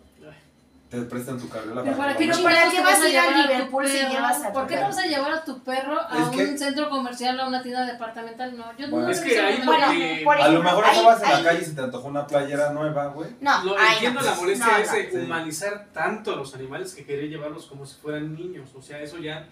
[0.89, 2.61] te prestan tu carriola para que Pero vayas.
[2.61, 5.05] ¿para qué vas a ir a Liverpool si llevas a ¿Por qué no vas a
[5.05, 8.55] llevar a tu perro a Es que- un centro comercial, a una tienda departamental?
[8.55, 9.07] No, yo Bueno.
[9.07, 11.35] no Es que ahí Bueno, que- por A lo ejemplo, mejor ahí- estabas en la
[11.39, 13.29] ahí- calle y se te antojó una playera nueva, güey.
[13.41, 14.25] No, Lo entiendo no.
[14.27, 15.17] la molestia No, es Sí.
[15.17, 18.69] humanizar tanto a los animales que querer llevarlos como si fueran niños.
[18.73, 19.45] O sea, eso ya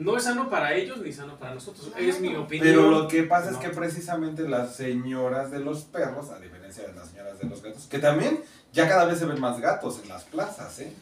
[0.00, 1.92] no es sano para ellos ni sano para nosotros.
[1.96, 2.66] Es mi opinión.
[2.66, 3.58] Pero lo que pasa No.
[3.58, 7.62] es que precisamente las señoras de los perros, a diferencia de las señoras de los
[7.62, 10.92] gatos, que también ya cada vez se ven más gatos en las plazas, ¿eh?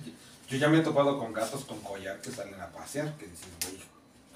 [0.48, 3.48] Yo ya me he topado con gatos con collar que salen a pasear, que dices,
[3.62, 3.78] güey,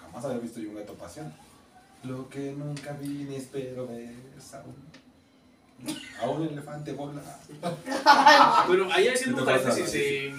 [0.00, 1.34] jamás había visto yo un gato paseando.
[2.04, 7.24] Lo que nunca vi ni espero ver es a un, a un elefante volar.
[8.66, 10.32] Bueno, ahí haciendo un ¿Qué te pasa, paréntesis,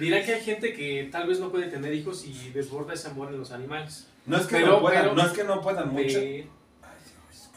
[0.00, 3.28] dirá que hay gente que tal vez no puede tener hijos y desborda ese amor
[3.28, 4.06] en los animales.
[4.26, 6.18] No es que Pero- no puedan, pero- no es que no puedan mucho.
[6.18, 6.48] Eh,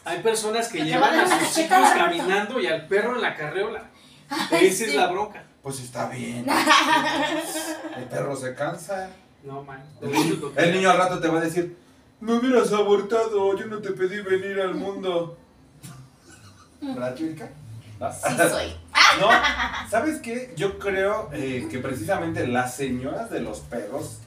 [0.04, 3.90] hay personas que llevan va a sus hijos caminando y al perro en la carreola.
[4.28, 5.44] Ay, Esa es la bronca.
[5.62, 6.44] Pues está bien.
[7.96, 9.10] El perro se cansa.
[9.42, 9.82] No, man.
[10.56, 11.76] El niño al rato te va a decir,
[12.20, 15.38] me hubieras abortado, yo no te pedí venir al mundo.
[16.80, 17.50] ¿Verdad, chica?
[18.12, 18.76] Sí soy.
[19.20, 19.28] No,
[19.90, 20.52] ¿sabes qué?
[20.56, 24.18] Yo creo eh, que precisamente las señoras de los perros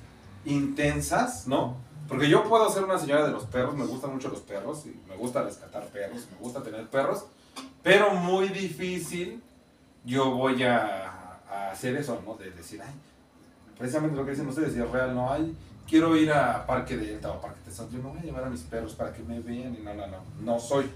[0.46, 1.78] intensas, ¿no?
[2.08, 4.98] Porque yo puedo ser una señora de los perros, me gustan mucho los perros, y
[5.10, 7.26] me gusta rescatar perros, me gusta tener perros,
[7.84, 9.42] pero muy difícil
[10.06, 12.36] yo voy a, a hacer eso, ¿no?
[12.36, 12.94] De decir, ay,
[13.78, 15.54] precisamente lo que dicen ustedes, si es real, no hay,
[15.88, 18.62] quiero ir a Parque Delta o Parque Tesón, yo no voy a llevar a mis
[18.62, 20.90] perros para que me vean y no, no, no, no soy.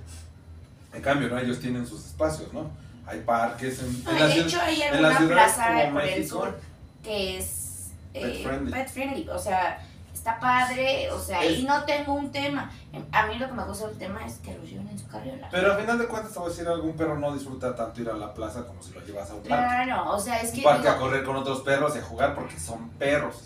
[0.93, 1.39] En cambio, ¿no?
[1.39, 2.69] Ellos tienen sus espacios, ¿no?
[3.05, 5.93] Hay parques en, en Ay, la de ciudad- hecho, hay en alguna plaza por el
[5.93, 6.39] México.
[6.39, 6.59] sur
[7.03, 8.71] que es Pet eh, friendly.
[8.71, 9.29] pet friendly.
[9.29, 9.79] O sea,
[10.13, 11.09] está padre.
[11.11, 12.71] O sea, Es- y no tengo un tema.
[13.11, 15.47] A mí lo que me gusta del tema es que los lleven en su carriola.
[15.49, 18.09] Pero al final de cuentas te voy a decir, algún perro no disfruta tanto ir
[18.09, 19.47] a la plaza como si lo llevas a un parque.
[19.85, 20.61] Claro, o sea, es Un que.
[20.63, 23.41] parque digo, a correr con otros perros y a jugar porque son perros.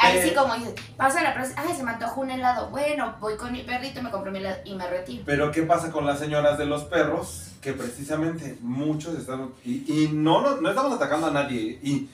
[0.00, 2.70] Ahí Eh, sí, como dices, pasa la plaza, ay, se me antojó un helado.
[2.70, 5.22] Bueno, voy con mi perrito, me compro mi helado y me retiro.
[5.26, 7.48] Pero ¿qué pasa con las señoras de los perros?
[7.60, 9.50] Que precisamente muchos están...
[9.64, 11.78] Y, y no, no, no estamos atacando a nadie.
[11.82, 12.08] Y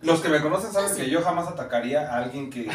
[0.00, 1.00] los que me conocen saben Ah, sí.
[1.02, 2.70] que yo jamás atacaría a alguien que,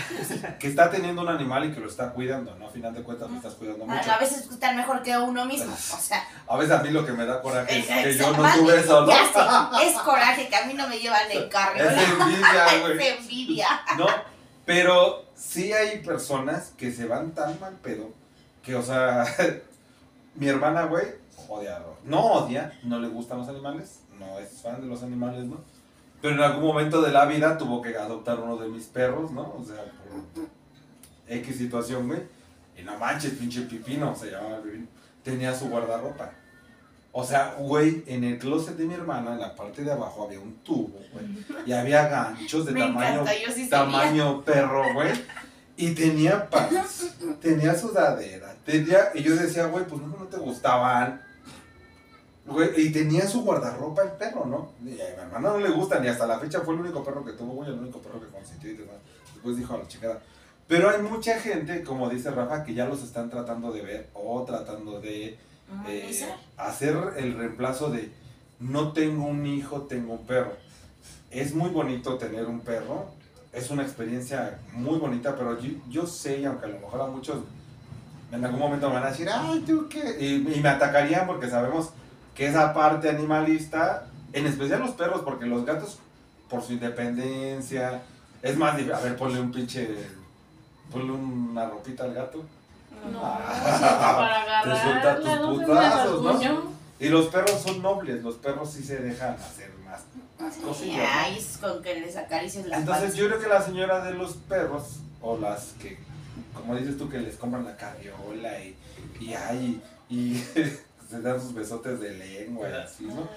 [0.59, 2.67] que está teniendo un animal y que lo está cuidando, ¿no?
[2.67, 4.11] A final de cuentas lo estás cuidando mucho.
[4.11, 5.71] A veces están mejor que uno mismo.
[5.73, 8.43] O sea, A veces a mí lo que me da coraje es que yo no
[8.55, 9.07] tuve eso, ¿no?
[9.07, 11.93] Ya sé, es coraje que a mí no me llevan en carriola.
[11.93, 12.97] Es envidia, güey.
[13.07, 13.67] Es envidia.
[13.97, 14.32] ¿no?
[14.65, 18.09] Pero sí hay personas que se van tan mal pedo
[18.63, 19.25] que, o sea,
[20.35, 21.07] mi hermana, güey,
[21.49, 25.57] odia, no odia, no le gustan los animales, no es fan de los animales, ¿no?
[26.21, 29.53] Pero en algún momento de la vida tuvo que adoptar uno de mis perros, ¿no?
[29.59, 30.47] O sea, por
[31.27, 32.21] X situación, güey.
[32.77, 34.87] Y no manches, pinche pipino, se llamaba Pipino.
[35.21, 36.31] Tenía su guardarropa.
[37.15, 40.39] O sea, güey, en el closet de mi hermana, en la parte de abajo, había
[40.39, 41.25] un tubo, güey.
[41.63, 45.11] Y había ganchos de Me tamaño encanta, sí tamaño perro, güey.
[45.77, 49.11] Y tenía pants, tenía sudadera, tenía...
[49.13, 51.21] Y yo decía, güey, pues no, no te gustaban.
[52.47, 54.71] Güey, y tenía su guardarropa el perro, ¿no?
[54.83, 57.23] Y a mi hermana no le gusta, ni hasta la fecha fue el único perro
[57.23, 58.95] que tuvo, güey, el único perro que consintió y demás.
[59.35, 60.19] Después dijo a la chingada.
[60.67, 64.43] Pero hay mucha gente, como dice Rafa, que ya los están tratando de ver o
[64.43, 65.37] tratando de
[65.87, 66.37] eh, Humanizar.
[66.57, 68.11] hacer el reemplazo de
[68.59, 70.53] no tengo un hijo, tengo un perro.
[71.31, 73.07] Es muy bonito tener un perro,
[73.51, 77.37] es una experiencia muy bonita, pero yo, yo sé, aunque a lo mejor a muchos
[78.31, 81.49] en algún momento me van a decir, ay, tú qué, y, y me atacarían porque
[81.49, 81.91] sabemos
[82.35, 85.99] que esa parte animalista, en especial los perros, porque los gatos,
[86.49, 88.01] por su independencia,
[88.41, 89.87] es más a ver, ponle un pinche,
[90.91, 92.43] ponle una ropita al gato.
[93.11, 94.61] No, Ah.
[94.63, 96.73] Te tus putazos, ¿no?
[96.99, 100.01] Y los perros son nobles, los perros sí se dejan hacer más,
[100.39, 100.97] más cosillas.
[100.97, 101.03] ¿no?
[101.11, 103.17] Ay, es con que les acaricies las Entonces patas.
[103.17, 105.97] yo creo que la señora de los perros, o las que,
[106.53, 108.75] como dices tú, que les compran la carriola y,
[109.19, 110.35] y ay, y
[111.09, 113.27] se dan sus besotes de lengua y así, ¿no?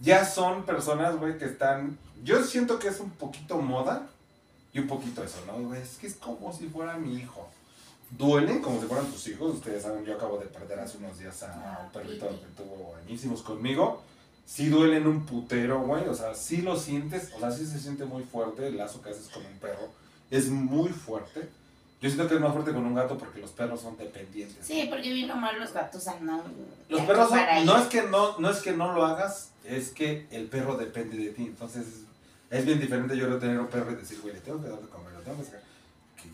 [0.00, 4.02] Ya son personas, güey, que están, yo siento que es un poquito moda
[4.72, 5.72] y un poquito eso, ¿no?
[5.74, 7.48] Es que es como si fuera mi hijo.
[8.16, 9.54] Duelen como si fueran tus hijos.
[9.54, 12.94] Ustedes saben, yo acabo de perder hace unos días a Ah, un perrito que tuvo
[13.04, 14.02] añísimos conmigo.
[14.46, 16.06] Sí duelen un putero, güey.
[16.08, 17.32] O sea, sí lo sientes.
[17.34, 19.88] O sea, sí se siente muy fuerte el lazo que haces con un perro.
[20.30, 21.48] Es muy fuerte.
[22.00, 24.58] Yo siento que es más fuerte con un gato porque los perros son dependientes.
[24.64, 26.42] Sí, porque bien o mal los gatos andan.
[26.88, 30.26] Los perros son, no es que no, no es que no lo hagas, es que
[30.30, 31.44] el perro depende de ti.
[31.46, 31.84] Entonces
[32.50, 34.88] es bien diferente yo tener un perro y decir, güey, le tengo que dar de
[34.88, 35.62] comer, le tengo que sacar.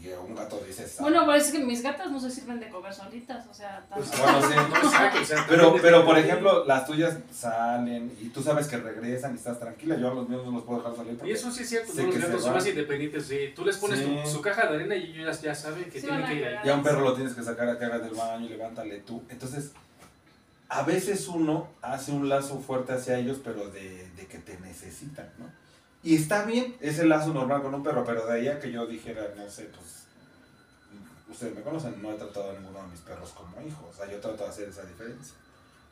[0.09, 1.11] Un gato dice "Sabe".
[1.11, 4.11] Bueno, pues es que mis gatas no se sirven de comer solitas, o sea, Pues,
[4.11, 4.33] tampoco.
[4.33, 4.55] Bueno, sí.
[4.71, 8.77] No, exacto, o sea, Pero, pero por ejemplo, las tuyas salen y tú sabes que
[8.79, 9.97] regresan y estás tranquila.
[9.97, 11.19] Yo a los míos no los puedo dejar salir.
[11.25, 12.13] Y eso sí es cierto, sé ¿no?
[12.13, 13.27] los gatos son más independientes.
[13.27, 13.53] sí.
[13.55, 14.19] Tú les pones Sí.
[14.25, 16.57] tu- su caja de arena y ellos ya, saben que Sí tienen que ir ahí.
[16.65, 18.99] Y a un perro lo tienes que sacar a que haga del baño y levántale
[19.01, 19.23] tú.
[19.29, 19.73] Entonces,
[20.69, 25.29] a veces uno hace un lazo fuerte hacia ellos, pero de, de que te necesitan,
[25.39, 25.47] ¿no?
[26.03, 28.73] Y está bien, es el lazo normal con un perro, pero de ahí a que
[28.73, 30.07] yo dijera, no sé, pues,
[31.31, 34.11] ustedes me conocen, no he tratado a ninguno de mis perros como hijos, o sea,
[34.11, 35.35] yo trato de hacer esa diferencia.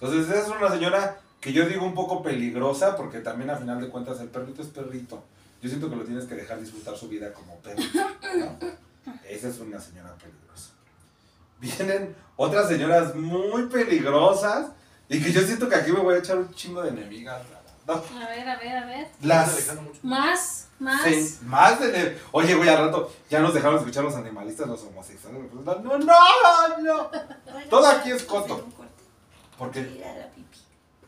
[0.00, 3.80] Entonces, esa es una señora que yo digo un poco peligrosa, porque también a final
[3.80, 5.22] de cuentas el perrito es perrito.
[5.60, 7.82] Yo siento que lo tienes que dejar disfrutar su vida como perro.
[9.28, 10.70] Esa es una señora peligrosa.
[11.60, 14.68] Vienen otras señoras muy peligrosas
[15.08, 17.42] y que yo siento que aquí me voy a echar un chingo de enemigas.
[17.50, 17.57] No,
[17.88, 19.08] A ver, a ver, a ver.
[19.22, 19.72] Las.
[20.02, 21.02] Más, más.
[21.04, 22.20] Sí, más de...
[22.32, 25.40] Oye, güey, al rato ya nos dejaron escuchar los animalistas, los homosexuales.
[25.50, 27.10] pues, No, no, no, no.
[27.70, 28.62] Todo aquí es coto.
[29.58, 30.58] La pipí.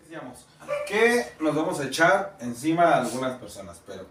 [0.02, 0.46] decíamos
[0.86, 4.06] que nos vamos a echar encima a algunas personas, pero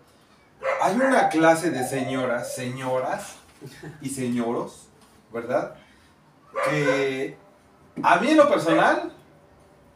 [0.81, 3.35] hay una clase de señoras, señoras
[4.01, 4.87] y señoros,
[5.33, 5.75] ¿verdad?
[6.69, 7.37] Que
[8.01, 9.11] a mí en lo personal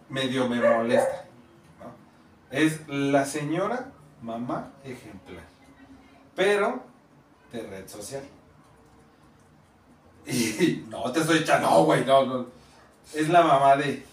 [0.09, 1.22] medio me molesta.
[2.53, 5.43] Es la señora mamá ejemplar,
[6.35, 6.83] pero
[7.51, 8.21] de red social.
[10.27, 12.45] Y no te estoy echando, no, güey, no, no.
[13.11, 14.05] Es la mamá de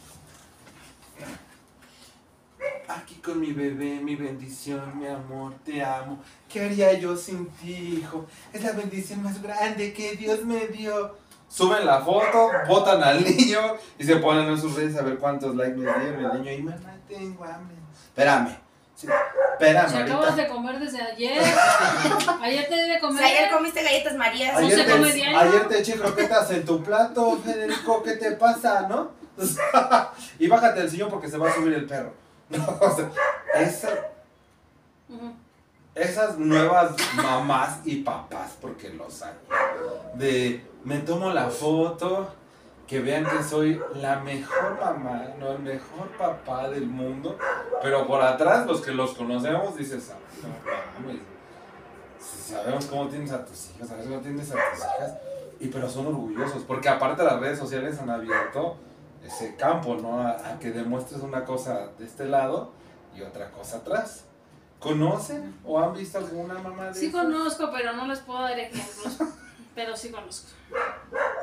[2.89, 6.19] Aquí con mi bebé, mi bendición, mi amor, te amo.
[6.49, 8.25] ¿Qué haría yo sin ti, hijo?
[8.55, 11.15] Es la bendición más grande que Dios me dio.
[11.47, 13.61] Suben la foto, votan al niño
[13.99, 16.53] y se ponen en sus redes a ver cuántos likes me dieron el niño.
[16.53, 17.80] Y mamá, tengo hambre.
[18.21, 18.57] Espérame.
[18.95, 19.07] Sí,
[19.53, 21.43] espérame, Si acabas de comer desde ayer.
[22.43, 23.25] ayer te di de O comer.
[23.27, 24.57] sea, ayer comiste galletas marías.
[24.57, 25.39] Ay, Ayer se te, come diario.
[25.39, 29.13] ayer te eché croquetas en tu plato, Federico, ¿qué te pasa, no?
[30.39, 32.13] y bájate del sillón porque se va a subir el perro.
[32.51, 33.09] No, o sea,
[33.55, 33.91] esa,
[35.09, 35.33] Ujú.
[35.95, 39.33] esas nuevas mamás y papás, porque los hay,
[40.15, 42.35] de me tomo la foto,
[42.91, 47.39] que vean que soy la mejor mamá, no el mejor papá del mundo,
[47.81, 51.23] pero por atrás los que los conocemos dices, "Ah, no mames,
[52.19, 55.15] si sabemos cómo tienes a tus hijas, sabes cómo tienes a tus hijas,
[55.61, 58.77] y pero son orgullosos, porque aparte las redes sociales han abierto
[59.25, 60.21] ese campo, ¿no?
[60.21, 62.73] A, a que demuestres una cosa de este lado
[63.17, 64.25] y otra cosa atrás.
[64.81, 67.23] ¿Conocen o han visto alguna mamá de Sí esas?
[67.23, 69.19] conozco, pero no les puedo dar ejemplos.
[69.75, 70.49] Pero sí conozco.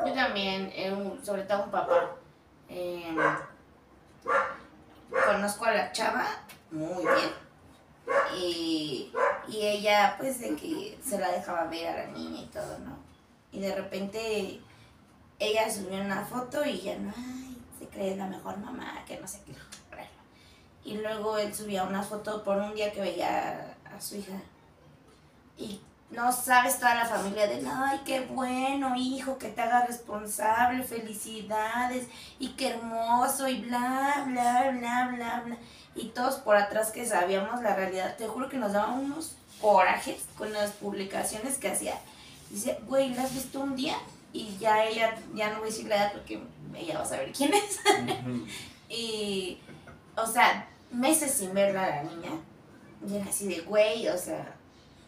[0.07, 2.15] Yo también, eh, sobre todo un papá.
[2.69, 3.15] eh,
[5.25, 6.25] conozco a la chava
[6.71, 7.31] muy bien.
[8.37, 9.11] Y,
[9.49, 12.97] y ella, pues, de que se la dejaba ver a la niña y todo, ¿no?
[13.51, 14.61] Y de repente
[15.39, 19.27] ella subió una foto y ya no, ay, se cree la mejor mamá, que no
[19.27, 19.53] sé qué.
[20.85, 24.39] Y luego él subía una foto por un día que veía a su hija.
[25.57, 30.83] Y no sabes toda la familia de, ay, qué bueno, hijo, que te haga responsable,
[30.83, 32.07] felicidades,
[32.39, 35.57] y qué hermoso, y bla, bla, bla, bla, bla.
[35.95, 40.25] Y todos por atrás que sabíamos la realidad, te juro que nos daban unos corajes
[40.37, 41.99] con las publicaciones que hacía.
[42.49, 43.97] Dice, güey, ¿la has visto un día?
[44.31, 46.41] Y ya ella, ya no voy a decir la edad porque
[46.75, 47.79] ella va a saber quién es.
[48.89, 49.59] Y,
[50.15, 52.31] o sea, meses sin verla a la niña.
[53.05, 54.56] Y era así de, güey, o sea.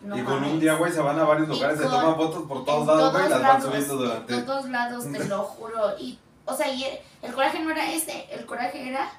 [0.01, 2.63] No y con un día, güey, se van a varios lugares, se toman fotos por
[2.65, 4.41] todos En lados, güey, y las van subiendo En durante...
[4.43, 5.97] todos lados, te lo juro.
[5.99, 9.11] Y, o sea, y el, el coraje no era ese, el coraje era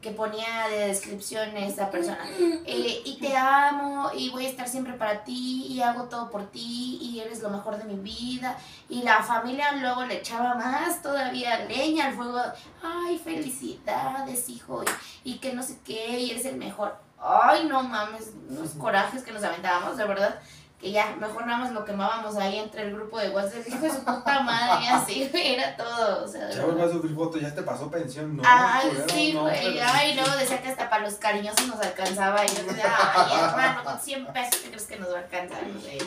[0.00, 2.18] que ponía de descripción esa persona.
[2.66, 6.44] eh, y te amo, y voy a estar siempre para ti, y hago todo por
[6.50, 8.58] ti, y eres lo mejor de mi vida.
[8.90, 12.38] Y la familia luego le echaba más todavía leña al fuego.
[12.82, 14.84] Ay, felicidades, hijo,
[15.24, 16.96] y, y que no sé qué, y eres el mejor.
[17.26, 20.38] Ay, no mames, unos corajes que nos aventábamos, de verdad
[20.78, 23.90] que ya, mejor nada más lo quemábamos ahí entre el grupo de WhatsApp, hijo de
[23.90, 26.84] su puta madre, y así, güey, era todo, o sea, de Chavo, verdad.
[26.84, 29.86] va a subir foto, ya te pasó pensión, no, Ay, culero, sí, no, güey, pero-
[29.94, 32.84] ay, luego decía que hasta para los cariñosos nos alcanzaba, y yo decía,
[33.14, 35.66] ay, hermano, con 100 pesos, ¿qué crees que nos va a alcanzar?
[35.66, 35.98] No sé,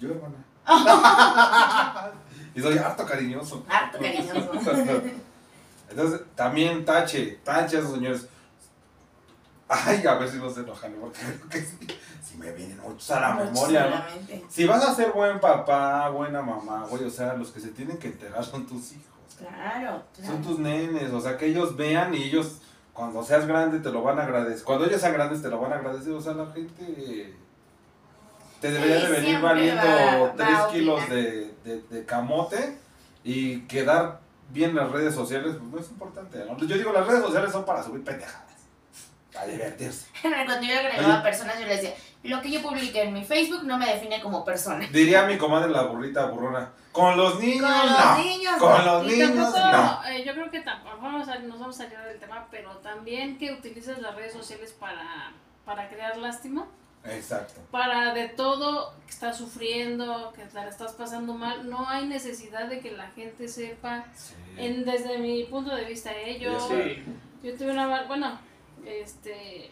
[0.00, 0.36] Yo, hermana.
[2.54, 3.64] y soy harto cariñoso.
[3.68, 4.50] harto cariñoso.
[5.90, 8.26] Entonces, también tache, tache a esos señores.
[9.72, 11.76] Ay, a ver si no se enojan, porque creo que sí,
[12.22, 14.06] sí me vienen muchos a la memoria.
[14.48, 17.96] Si vas a ser buen papá, buena mamá, güey, o sea, los que se tienen
[17.98, 19.06] que enterar son tus hijos.
[19.38, 20.32] Claro, claro.
[20.32, 22.58] Son tus nenes, o sea, que ellos vean y ellos,
[22.92, 24.62] cuando seas grande, te lo van a agradecer.
[24.64, 26.12] Cuando ellos sean grandes, te lo van a agradecer.
[26.12, 27.34] O sea, la gente.
[28.60, 32.78] te debería Sí, de venir valiendo va- va 3 a kilos de, de, de camote
[33.24, 34.20] y quedar
[34.50, 36.56] bien las redes sociales, pues no es importante, ¿no?
[36.58, 38.51] Yo digo, las redes sociales son para subir pendejadas,
[39.32, 40.06] para divertirse.
[40.22, 41.22] Cuando yo agregaba Oye.
[41.22, 44.44] personas, yo les decía, lo que yo publique en mi Facebook no me define como
[44.44, 44.86] persona.
[44.92, 48.18] Diría mi comadre la burrita burrona, con los niños, Con los no.
[48.18, 49.02] niños, Con no.
[49.02, 50.04] los Y niños, tampoco, no.
[50.08, 53.38] eh, yo creo que tampoco vamos a, nos vamos a salir del tema, pero también
[53.38, 55.32] que utilizas las redes sociales para,
[55.64, 56.66] para crear lástima,
[57.04, 57.60] Exacto.
[57.70, 62.66] para de todo que estás sufriendo, que te la estás pasando mal, no hay necesidad
[62.68, 64.34] de que la gente sepa, Sí.
[64.58, 66.38] en, desde mi punto de vista, ¿eh?
[66.38, 67.02] yo, Sí.
[67.42, 68.38] yo tuve una, bueno,
[68.86, 69.70] este,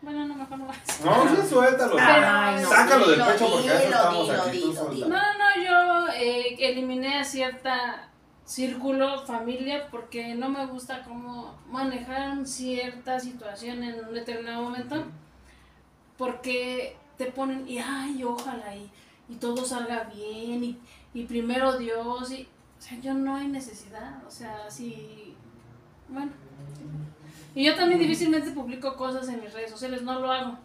[0.00, 1.04] bueno, no, mejor no decir.
[1.04, 1.96] No, sí, suéltalo.
[1.98, 5.08] Ay, no, Sácalo del dilo, pecho porque a eso dilo, estamos dilo, aquí, tú dilo.
[5.08, 8.08] No, no, yo eh, eliminé a cierta
[8.44, 15.04] círculo, familia, porque no me gusta cómo manejar cierta situación en un determinado momento,
[16.16, 18.90] porque te ponen, y ay, ojalá, y,
[19.28, 20.78] y todo salga bien, y,
[21.12, 22.48] y primero Dios, y,
[22.78, 25.34] o sea, yo no hay necesidad, o sea, sí,
[26.08, 26.32] bueno.
[27.54, 30.58] Y yo también difícilmente publico cosas en mis redes sociales, no lo hago,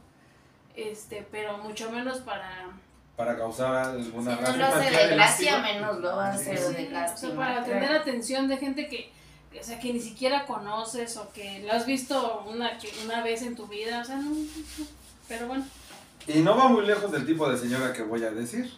[0.76, 2.68] este, pero mucho menos para...
[3.16, 5.62] Para causar alguna Si no lo hace de gracia, lástima.
[5.62, 7.36] menos lo va a hacer Sí, de o sea, lástima.
[7.36, 8.00] para tener claro.
[8.00, 9.12] atención de gente que,
[9.60, 13.44] o sea, que ni siquiera conoces o que la has visto una, que- una vez
[13.44, 14.32] en tu vida, o sea, no,
[15.28, 15.64] pero bueno.
[16.28, 18.72] Y no va muy lejos del tipo de señora que voy a decir,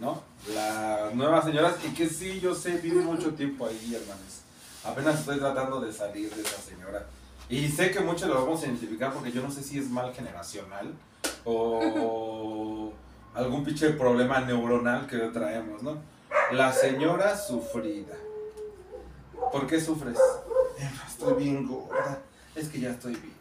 [0.00, 0.20] ¿no?
[0.52, 4.40] Las nuevas señoras, y que sí, yo sé, viví mucho tiempo ahí, hermanos.
[4.82, 7.06] Apenas estoy tratando de salir de esa señora.
[7.50, 10.14] Y sé que muchos lo vamos a identificar porque yo no sé si es mal
[10.14, 10.94] generacional
[11.44, 12.92] o
[13.34, 15.98] algún pinche problema neuronal que traemos, ¿no?
[16.52, 18.14] La señora sufrida.
[19.52, 20.16] ¿Por qué sufres?
[20.78, 22.18] "Eh, Estoy bien gorda.
[22.54, 23.36] Es que ya estoy viejo.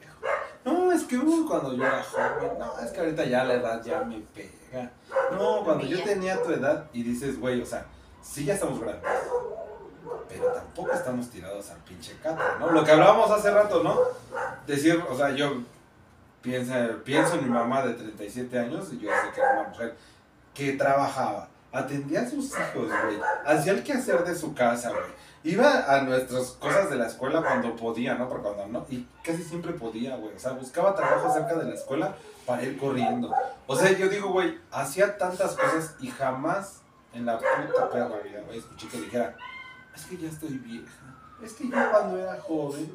[0.66, 2.58] No, es que uh, cuando yo era joven.
[2.60, 4.92] No, es que ahorita ya la edad ya me pega.
[5.32, 7.86] No, cuando yo tenía tu edad y dices, güey, o sea,
[8.22, 9.04] sí ya estamos grandes.
[10.28, 12.72] Pero tampoco estamos tirados al pinche catre, ¿no?
[12.72, 13.98] Lo que hablábamos hace rato, ¿no?
[14.68, 15.62] Decir, o sea, yo
[16.42, 16.74] pienso,
[17.04, 19.96] pienso en mi mamá de 37 años y yo sé que era una mujer
[20.54, 25.30] que trabajaba, atendía a sus hijos, güey, hacía el quehacer de su casa, güey.
[25.42, 28.28] Iba a nuestras cosas de la escuela cuando podía, ¿no?
[28.28, 30.36] Pero cuando no, y casi siempre podía, güey.
[30.36, 32.14] O sea, buscaba trabajo cerca de la escuela
[32.46, 33.32] para ir corriendo.
[33.66, 36.82] O sea, yo digo, güey, hacía tantas cosas y jamás
[37.14, 39.38] en la puta perra vida, güey, escuché que dijera,
[40.00, 40.92] es que ya estoy vieja,
[41.44, 42.92] es que yo cuando era joven,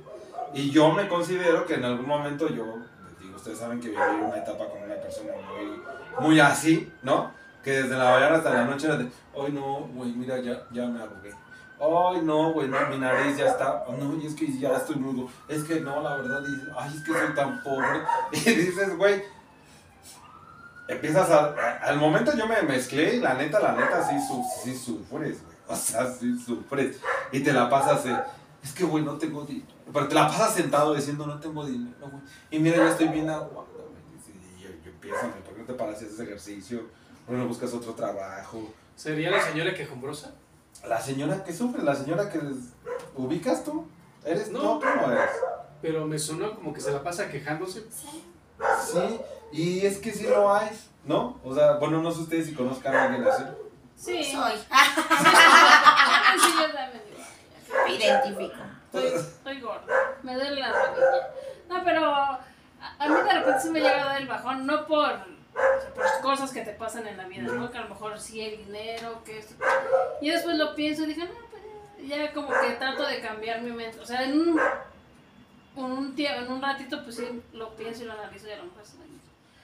[0.52, 2.64] y yo me considero que en algún momento yo,
[3.20, 5.82] digo, ustedes saben que viví una etapa con una persona muy,
[6.26, 7.30] muy así, ¿no?
[7.62, 10.86] Que desde la mañana hasta la noche era de, ay no, güey, mira, ya, ya
[10.86, 11.32] me arrugué.
[11.80, 13.84] Ay, no, güey, no, mi nariz ya está.
[13.86, 15.28] Oh, no, y es que ya estoy mudo.
[15.48, 18.00] Es que no, la verdad, dices, ay, es que soy tan pobre.
[18.32, 19.22] Y dices, güey,
[20.88, 21.46] empiezas a.
[21.46, 25.42] a- Al momento yo me mezclé y la neta, la neta, sí, su, sí sufres,
[25.42, 25.53] güey.
[25.66, 27.00] O sea, sí sufres.
[27.32, 28.16] Y te la pasas, eh,
[28.62, 29.66] es que, güey, no tengo dinero.
[29.92, 32.22] Pero te la pasas sentado diciendo, no tengo dinero, güey.
[32.50, 34.56] Y mira, ya estoy bien aguado, güey.
[34.58, 36.86] Y yo, yo empiezo, ¿por qué no te paras y haces ejercicio?
[37.26, 38.72] ¿Por qué no buscas otro trabajo?
[38.96, 40.34] ¿Sería la señora quejumbrosa?
[40.86, 42.40] La señora que sufre, la señora que
[43.16, 43.86] ubicas tú,
[44.24, 44.62] eres No.
[44.62, 45.30] no, tú no eres.
[45.80, 47.84] Pero me sonó como que se la pasa quejándose.
[47.90, 49.20] Sí,
[49.52, 50.70] y es que sí lo hay,
[51.04, 51.38] ¿no?
[51.44, 53.42] O sea, bueno, no sé ustedes si conozcan a alguien así.
[53.96, 54.22] Sí.
[54.24, 54.52] Soy.
[54.70, 54.88] Ay,
[56.40, 57.24] sí, yo también digo,
[57.86, 58.54] Me identifico.
[58.92, 59.86] Estoy, estoy gorda.
[60.22, 61.28] Me duele la rodilla.
[61.68, 62.40] No, pero a,
[63.08, 66.04] mí de repente sí me llega a dar el bajón, no por, o sea, por
[66.22, 67.70] cosas que te pasan en la vida, ¿no?
[67.70, 69.54] Que a lo mejor sí el dinero, que esto.
[70.20, 71.62] Y después lo pienso y dije, no, pues
[72.08, 73.98] ya como que trato de cambiar mi mente.
[74.00, 74.60] O sea, en un,
[75.76, 78.56] en un, tie- en un ratito, pues sí lo pienso y lo analizo y a
[78.56, 78.82] lo mejor.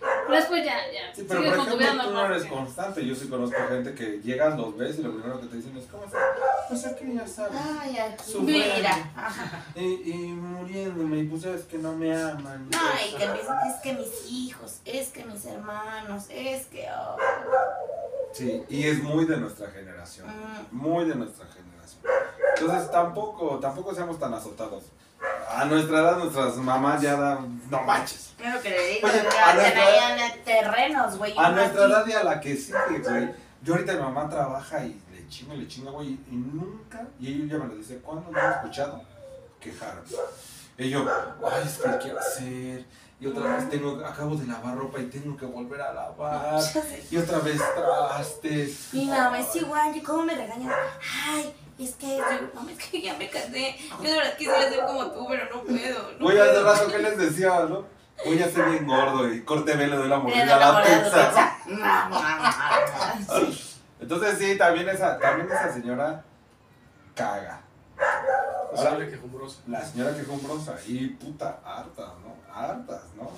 [0.01, 1.15] Pero después ya, ya.
[1.15, 3.07] Sí, pero por ejemplo, tú no eres constante.
[3.07, 5.87] Yo sí conozco gente que llegas, los ves y lo primero que te dicen es,
[5.87, 6.21] ¿cómo estás?
[6.69, 7.61] Pues aquí ya sabes.
[7.81, 8.39] Ay, aquí.
[8.41, 9.13] Mira.
[9.75, 12.69] Y, y muriéndome, y pues sabes que no me aman.
[12.71, 16.89] No, y que es que mis hijos, es que mis hermanos, es que.
[16.91, 17.17] oh.
[18.33, 20.29] Sí, y es muy de nuestra generación.
[20.29, 20.77] Mm.
[20.77, 22.03] Muy de nuestra generación.
[22.57, 24.85] Entonces tampoco, tampoco seamos tan azotados.
[25.51, 28.33] A nuestra edad, nuestras mamás ya dan, no manches.
[28.39, 31.35] Claro que le digo, Oye, a nuestra- terrenos, güey.
[31.37, 33.35] A nuestra edad y a la que sigue, güey.
[33.63, 36.19] Yo ahorita mi mamá trabaja y le chinga, le chinga, güey.
[36.31, 39.03] Y nunca, y ella ya me lo dice, ¿cuándo me han escuchado
[39.61, 40.01] quejarme?
[40.79, 41.07] Y yo,
[41.45, 42.85] ay, es que quiero hacer.
[43.21, 46.59] Y otra vez tengo, acabo de lavar ropa y tengo que volver a lavar.
[47.11, 48.89] Y otra vez trastes.
[48.95, 50.73] Mi mamá es igual, ¿y cómo me regañan?
[51.29, 51.55] Ay,
[51.85, 52.25] es que, yo,
[52.55, 53.77] no, es que ya me casé.
[54.03, 56.13] Yo de verdad quisiera ser como tú, pero no puedo.
[56.19, 56.65] No hace puedo.
[56.65, 57.85] rato que les decía, ¿no?
[58.25, 60.73] Voy a ser bien gordo y corte velo de la Le mordida a la la
[60.73, 61.11] mordida a tu
[63.47, 63.67] pizza.
[64.01, 66.25] Entonces sí, también esa, también esa señora
[67.15, 67.63] caga.
[68.75, 69.61] La señora quejumbrosa.
[69.67, 72.55] La señora quejumbrosa y puta, hartas, ¿no?
[72.55, 73.31] Hartas, ¿no?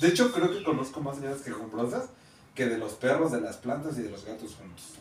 [0.00, 2.10] De hecho, creo que conozco más señoras quejumbrosas
[2.54, 4.98] que de los perros, de las plantas y de los gatos juntos.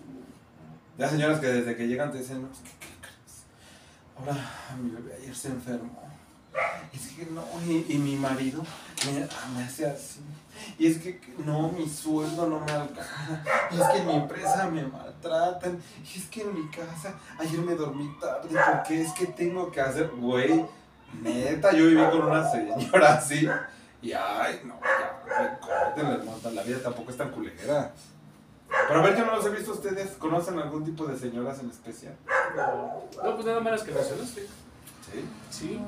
[0.98, 3.44] Ya señoras que desde que llegan te dicen, no, es que, ¿qué crees?
[4.18, 4.38] Ahora
[4.82, 6.04] mi bebé ayer se enfermó.
[6.94, 8.64] Es que no, y, y mi marido
[9.06, 10.20] me, me hace así.
[10.78, 13.44] Y es que no, mi sueldo no me alcanza.
[13.72, 15.82] Y es que en mi empresa me maltratan.
[16.04, 19.82] Y es que en mi casa ayer me dormí tarde porque es que tengo que
[19.82, 20.64] hacer, güey,
[21.22, 23.50] neta, yo viví con una señora así.
[24.04, 24.80] Y ay, no,
[25.28, 27.92] ya, córtenle, hermano, la vida tampoco es tan culera.
[28.88, 30.12] Pero a ver, yo no los he visto ustedes.
[30.18, 32.16] ¿Conocen algún tipo de señoras en especial?
[32.56, 34.42] No, no, pues nada más las que mencionaste.
[34.42, 35.26] Sí.
[35.50, 35.82] Sí.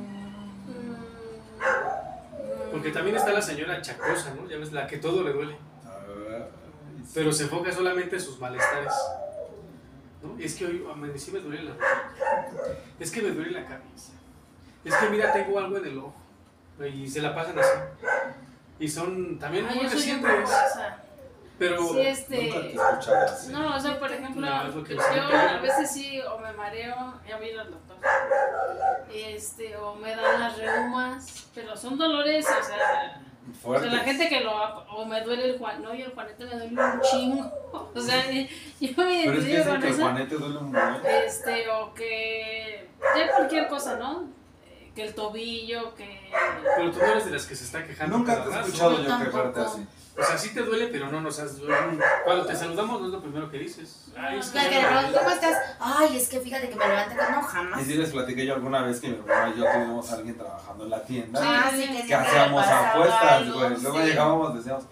[2.72, 4.50] Porque también está la señora chacosa, ¿no?
[4.50, 5.58] Ya ves, la que todo le duele.
[7.14, 8.94] Pero se enfoca solamente en sus malestares.
[10.24, 10.38] ¿no?
[10.44, 11.76] Es que hoy amanecí me duele la
[13.00, 14.14] Es que me duele la cabeza.
[14.84, 16.16] Es que mira, tengo algo en el ojo.
[16.94, 17.70] Y se la pasan así.
[18.80, 20.50] Y son también Ay, muy recientes.
[21.58, 22.48] Pero Sí, Nunca te he este.
[22.50, 23.52] escuchado así.
[23.54, 27.48] No, o sea, por ejemplo, No, yo a veces sí, o me mareo, ya voy
[27.48, 27.96] a ir al doctor.
[29.14, 33.22] Este, o me dan las reumas, pero son dolores, o sea.
[33.64, 34.52] O sea, la gente que lo.
[34.90, 37.52] O me duele el Juan, no, y el Juanete me duele un chingo.
[37.96, 39.94] O sea, yo me Pero es que con que el.
[39.96, 41.06] Juanete duele un buen.
[41.06, 42.90] Este, o que.
[43.16, 44.24] Ya cualquier cosa, ¿no?
[44.68, 46.30] Eh, Que el tobillo, que.
[46.76, 48.18] Pero tú no eres de las que se está quejando.
[48.18, 49.88] Nunca te he escuchado Yo yo quejarte así.
[50.18, 51.58] O sea, sí te duele, pero no nos has.
[52.24, 54.06] Cuando te saludamos, no es lo primero que dices.
[54.18, 54.60] Ay, es que.
[54.60, 55.58] ¿cómo estás?
[55.78, 57.82] Ay, es que fíjate que me levanté con no jamás.
[57.82, 60.38] Y sí les platiqué yo alguna vez que mi hermana y yo tuvimos a alguien
[60.38, 61.42] trabajando en la tienda.
[61.44, 63.82] Ah, sí, que que hacíamos apuestas, güey.
[63.82, 64.06] Luego sí.
[64.06, 64.84] llegábamos decíamos,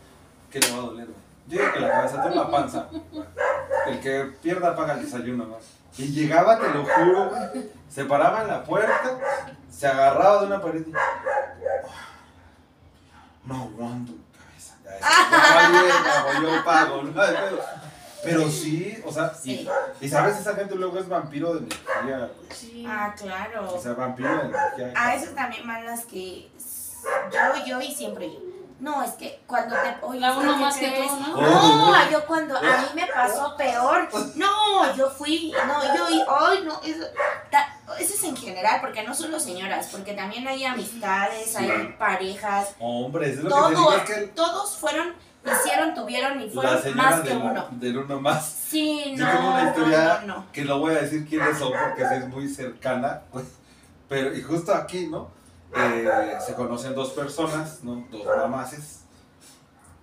[0.52, 1.18] ¿qué le va a doler, güey?
[1.48, 2.90] Yo digo que la cabeza, tú la panza.
[3.88, 5.58] El que pierda paga el desayuno, ¿no?
[5.98, 7.70] Y llegaba, te lo juro, güey.
[7.88, 9.20] Se paraba en la puerta,
[9.72, 10.92] se agarraba de una pared y.
[13.46, 14.14] No aguanto
[16.42, 17.14] yo pago, no.
[18.24, 19.70] Pero sí, o sea, y- Sí.
[20.00, 22.52] y, sabes, esa gente luego es vampiro de energía, güey.
[22.52, 22.86] Sí.
[22.88, 23.74] Ah, claro.
[23.76, 24.94] O sea, vampiro de energía.
[24.96, 26.50] A esas también van las que
[27.32, 28.40] yo, yo y siempre yo.
[28.84, 29.96] No, es que cuando te.
[30.06, 31.36] Oye, La uno ¿qué más que tú, ¿no?
[31.36, 31.42] Oh.
[31.94, 32.58] No, yo cuando.
[32.58, 34.10] A mí me pasó peor.
[34.36, 35.54] No, yo fui.
[35.66, 36.10] No, yo.
[36.10, 36.82] y- Ay, no.
[36.84, 37.06] Eso,
[37.50, 41.64] ta- eso es en general, porque no solo señoras, porque también hay amistades, Sí.
[41.64, 42.76] hay parejas.
[42.78, 45.14] Hombre, es lo que te digo, Todos, que todos fueron,
[45.46, 47.68] hicieron, tuvieron y la fueron señora más que del, uno.
[47.72, 48.46] del uno más.
[48.70, 49.32] Sí, Yo no.
[49.32, 50.52] tengo una historia no, no, no.
[50.52, 53.22] que no voy a decir quiénes son porque es muy cercana.
[53.32, 53.46] pues,
[54.10, 55.30] Pero, y justo aquí, ¿no?
[55.76, 58.06] Eh, se conocen dos personas, ¿no?
[58.12, 59.04] Dos mamaces.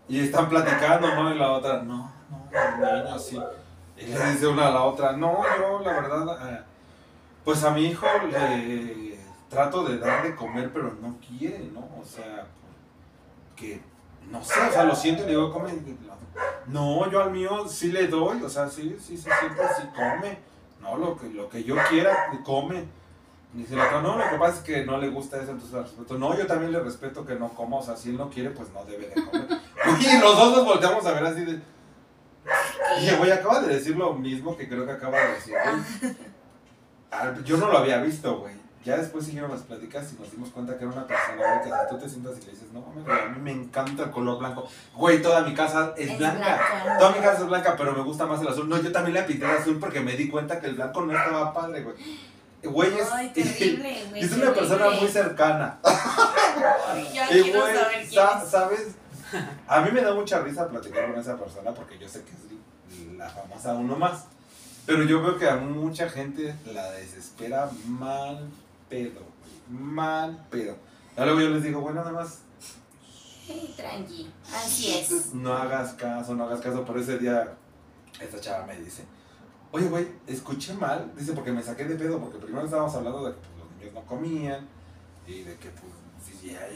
[0.08, 1.32] Y están platicando, ¿no?
[1.32, 2.10] Y la otra, no,
[2.50, 3.40] no, niño sí.
[3.96, 6.62] Y le dice una a la otra, no, yo la verdad, eh,
[7.44, 9.18] pues a mi hijo le
[9.48, 11.80] trato de dar de comer, pero no quiere, ¿no?
[12.00, 12.46] O sea,
[13.54, 13.80] que,
[14.30, 15.72] no sé, o sea, lo siento y le digo, come.
[16.66, 20.38] No, yo al mío sí le doy, o sea, sí, sí, sí, siempre sí come.
[20.80, 22.86] No, lo que, lo que yo quiera, come.
[23.54, 26.18] Y dice no, lo que pasa es que no le gusta eso, entonces respeto.
[26.18, 28.68] No, yo también le respeto que no coma, o sea, si él no quiere, pues
[28.72, 29.46] no debe de comer.
[30.00, 31.60] Y los dos nos volteamos a ver así de...
[33.00, 35.54] Y güey, acaba de decir lo mismo que creo que acaba de decir.
[36.00, 36.16] güey.
[37.10, 38.54] Ah, Yo no lo había visto, güey.
[38.84, 41.68] Ya después siguieron las pláticas y nos dimos cuenta que era una persona, güey, que
[41.68, 44.10] si tú te sientas y le dices, no mames, güey, a mí me encanta el
[44.10, 44.66] color blanco.
[44.94, 46.38] Güey, toda mi casa es, Es blanca.
[46.38, 46.98] blanca.
[46.98, 48.68] Toda mi casa es blanca, pero me gusta más el azul.
[48.68, 51.12] No, yo también le pinté el azul porque me di cuenta que el blanco no
[51.12, 51.96] estaba padre, güey.
[52.62, 54.22] Güey, es, Ay, terrible, güey.
[54.22, 55.78] es una persona muy cercana.
[57.14, 58.48] Ya Y quiero güey, saber quién sa- es.
[58.50, 58.80] ¿sabes?
[59.68, 63.12] A mí me da mucha risa platicar con esa persona porque yo sé que es
[63.16, 64.24] la famosa uno más.
[64.86, 68.48] Pero yo veo que a mucha gente la desespera mal
[68.88, 69.20] pedo,
[69.68, 70.76] mal pedo.
[71.16, 72.38] Y luego yo les digo, bueno, nada más
[73.46, 74.30] Sí, tranqui.
[74.54, 75.34] Así es.
[75.34, 76.84] no hagas caso, no hagas caso.
[76.84, 77.52] Por ese día,
[78.20, 79.04] esta chava me dice,
[79.72, 81.12] oye, güey, escuché mal.
[81.16, 83.94] Dice, porque me saqué de pedo, porque primero estábamos hablando de que pues, los niños
[83.94, 84.68] no comían
[85.26, 85.92] y de que, pues,
[86.24, 86.66] sí, ella,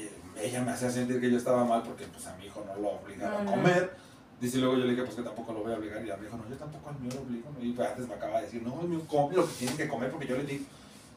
[0.40, 2.88] ella me hacía sentir que yo estaba mal porque, pues, a mi hijo no lo
[2.90, 3.97] obligaba a comer.
[4.40, 6.05] Dice, luego yo le dije, pues, que tampoco lo voy a obligar.
[6.05, 7.49] Y a mi hijo, no, yo tampoco al mío lo obligo.
[7.61, 9.88] Y pues, antes me acaba de decir, no, el mío come lo que tiene que
[9.88, 10.53] comer porque yo le.
[10.53, 10.66] Y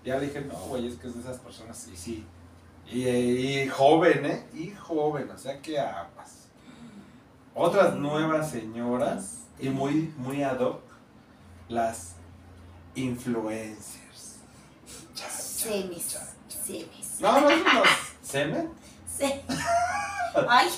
[0.06, 1.88] ya le dije, no, güey, es que es de esas personas.
[1.88, 2.26] Y sí.
[2.90, 4.46] Y, y joven, ¿eh?
[4.54, 6.48] Y joven, o sea, ¿qué aguas?
[7.54, 10.82] Otras nuevas señoras y muy, muy ad hoc,
[11.70, 12.14] las
[12.96, 14.38] influencers.
[15.14, 16.08] Cha, Semis.
[16.14, 16.20] cha.
[16.48, 17.20] Semis.
[17.20, 17.88] No, no unos
[18.22, 18.70] semen.
[19.08, 19.34] Sí.
[20.48, 20.70] Ay,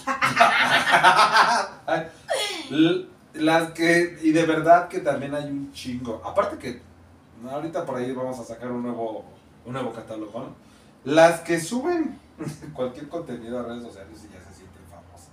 [3.33, 6.21] Las que, y de verdad que también hay un chingo.
[6.23, 6.81] Aparte que
[7.41, 9.25] no, ahorita por ahí vamos a sacar un nuevo,
[9.65, 10.55] un nuevo catálogo, ¿no?
[11.05, 12.19] Las que suben
[12.73, 15.29] cualquier contenido a redes sociales y ya se sienten famosas.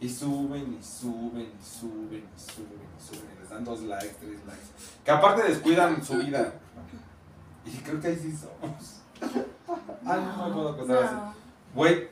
[0.00, 4.66] Y suben y suben y suben y suben y suben dan dos likes, tres likes.
[5.04, 6.52] Que aparte descuidan su vida.
[7.64, 9.00] Y creo que ahí sí somos.
[10.06, 11.14] Ay, no me puedo acostar así.
[11.14, 11.34] no,
[11.74, 12.08] Güey,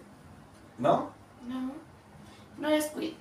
[0.79, 1.11] ¿no?
[1.47, 1.73] no,
[2.59, 3.15] no descuido.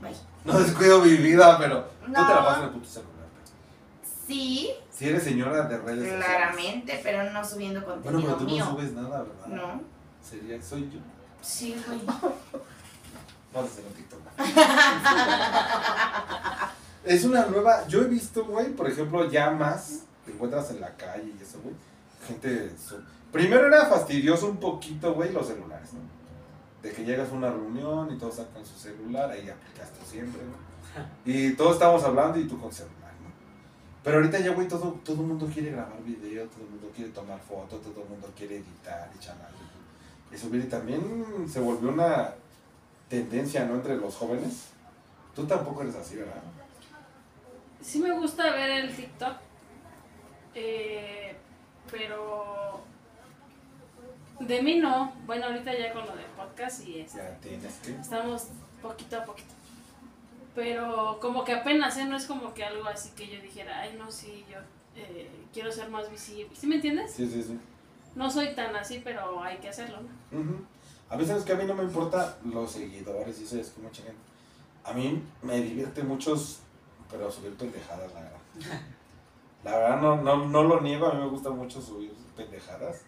[0.00, 0.14] Bye.
[0.44, 2.34] No descuido mi vida, pero tú te la No.
[2.44, 3.12] pasas en el puto celular.
[4.26, 6.24] Sí, Si eres señora de redes sociales.
[6.26, 8.64] claramente, pero no subiendo Bueno, contenido pero tú mío.
[8.64, 9.46] no subes nada, ¿verdad?
[9.46, 9.80] No,
[10.22, 10.98] Sería, soy yo.
[11.42, 12.00] sí, güey.
[13.54, 14.20] Vamos a hacer un TikTok.
[17.06, 17.86] es una nueva.
[17.88, 21.74] Yo he visto, güey, por ejemplo, llamas que encuentras en la calle y eso, güey.
[22.26, 22.72] Gente.
[22.76, 23.00] su-
[23.32, 26.00] Primero era fastidioso un poquito, güey, los celulares, ¿no?
[26.82, 30.40] De que llegas a una reunión y todos sacan su celular, ahí aplicas tú siempre,
[30.42, 30.66] ¿no?
[31.24, 33.28] Y todos estamos hablando y tú con celular, ¿no?
[34.02, 37.10] Pero ahorita ya, güey, todo todo el mundo quiere grabar video, todo el mundo quiere
[37.10, 39.50] tomar fotos, todo el mundo quiere editar y chaval.
[40.32, 42.32] Y subir y también se volvió una
[43.08, 43.74] tendencia, ¿no?
[43.74, 44.68] Entre los jóvenes.
[45.34, 46.40] Tú tampoco eres así, ¿verdad?
[47.86, 49.36] Sí me gusta ver el TikTok,
[50.56, 51.36] eh,
[51.88, 52.80] pero
[54.40, 55.12] de mí no.
[55.24, 57.92] Bueno, ahorita ya con lo del podcast y este, Ya tienes que.
[57.92, 58.48] estamos
[58.82, 59.54] poquito a poquito.
[60.56, 62.06] Pero como que apenas, ¿eh?
[62.06, 64.58] No es como que algo así que yo dijera, ay, no, sí, yo
[64.96, 66.50] eh, quiero ser más visible.
[66.58, 67.12] ¿Sí me entiendes?
[67.12, 67.56] Sí, sí, sí.
[68.16, 69.98] No soy tan así, pero hay que hacerlo,
[70.32, 70.66] ¿no?
[71.08, 74.02] A veces que a mí no me importa los seguidores y eso es que mucha
[74.02, 74.18] gente.
[74.82, 76.60] A mí me divierte muchos,
[77.10, 78.80] pero subir pendejadas, la verdad.
[79.64, 83.02] La verdad no, no, no lo niego, a mí me gusta mucho subir pendejadas.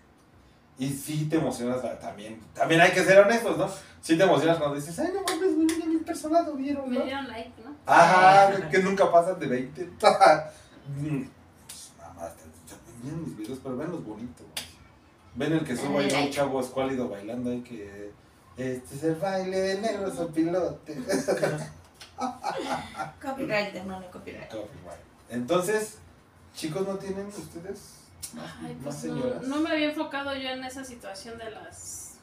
[0.79, 2.41] Y sí te emocionas la- también.
[2.55, 3.69] También hay que ser honestos, ¿no?
[4.01, 6.99] Sí te emocionas cuando dices, ay, no mames, güey, mira mil personas lo vieron, Me
[6.99, 7.05] ¿no?
[7.05, 7.75] dieron like, ¿no?
[7.87, 9.85] Ajá, que nunca pasan de 20.
[9.85, 9.91] Mm,
[11.67, 12.45] pues, Nada más, te-
[13.03, 14.47] miren mis videos, pero ven los bonitos.
[15.35, 18.13] Ven el que subo ahí un chavo escuálido bailando ahí que...
[18.57, 20.97] Este es el baile de negros o pilote.
[23.23, 24.49] Copyright, hermano, copyright.
[24.51, 25.01] Copyright.
[25.31, 25.99] Entonces,
[26.55, 27.95] chicos, ¿no tienen ustedes
[28.35, 29.43] Ay, más pues no, señoras?
[29.43, 32.15] no me había enfocado yo en esa situación de las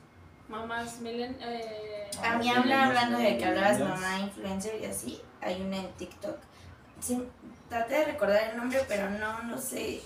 [0.49, 1.37] mamás milen...
[1.41, 5.21] Eh, A mí Ah, habla hablando de que hablabas mamá influencer y así.
[5.41, 6.37] Hay una en TikTok.
[6.99, 7.23] Sí,
[7.69, 10.01] traté de recordar el nombre, pero no, no sé.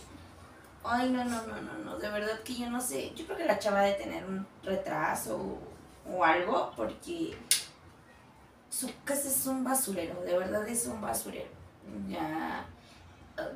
[0.83, 1.97] Ay, no, no, no, no, no.
[1.97, 3.13] De verdad que yo no sé.
[3.15, 7.37] Yo creo que la chava de tener un retraso o, o algo, porque
[8.69, 10.21] su casa es un basurero.
[10.21, 11.49] De verdad es un basurero.
[12.07, 12.65] Ya.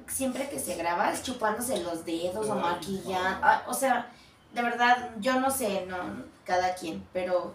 [0.07, 3.39] Siempre que se graba es chupándose los dedos o maquillando.
[3.41, 4.11] Ah, O sea,
[4.53, 5.97] de verdad, yo no sé, no,
[6.45, 7.53] cada quien, pero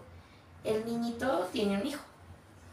[0.63, 2.01] el niñito tiene un hijo.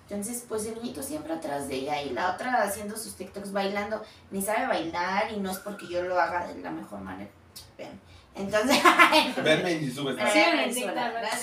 [0.09, 4.03] Entonces, pues el niñito siempre atrás de ella y la otra haciendo sus TikToks bailando.
[4.31, 7.31] Ni sabe bailar y no es porque yo lo haga de la mejor manera.
[7.77, 7.99] Vean.
[8.37, 8.79] Entonces,
[9.45, 10.01] Venme y Sí,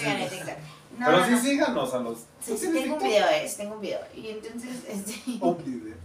[0.06, 0.50] en TikTok.
[0.98, 1.42] No, Pero no, sí no.
[1.42, 2.20] síganos a los...
[2.40, 4.00] Sí, ¿Tú sí, tengo un video, es, tengo un video.
[4.16, 5.96] Y entonces, este, Un video.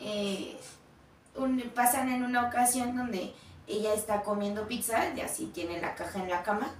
[0.00, 0.56] eh,
[1.36, 3.32] un- pasan en una ocasión donde
[3.68, 6.74] ella está comiendo pizza, y así tiene la caja en la cama,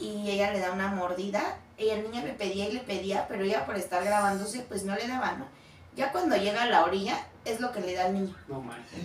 [0.00, 3.44] y ella le da una mordida, y el niño le pedía y le pedía, pero
[3.44, 5.46] ella por estar grabándose, pues no le daba, ¿no?
[5.94, 8.34] Ya cuando llega a la orilla, es lo que le da al niño.
[8.48, 8.98] No manches.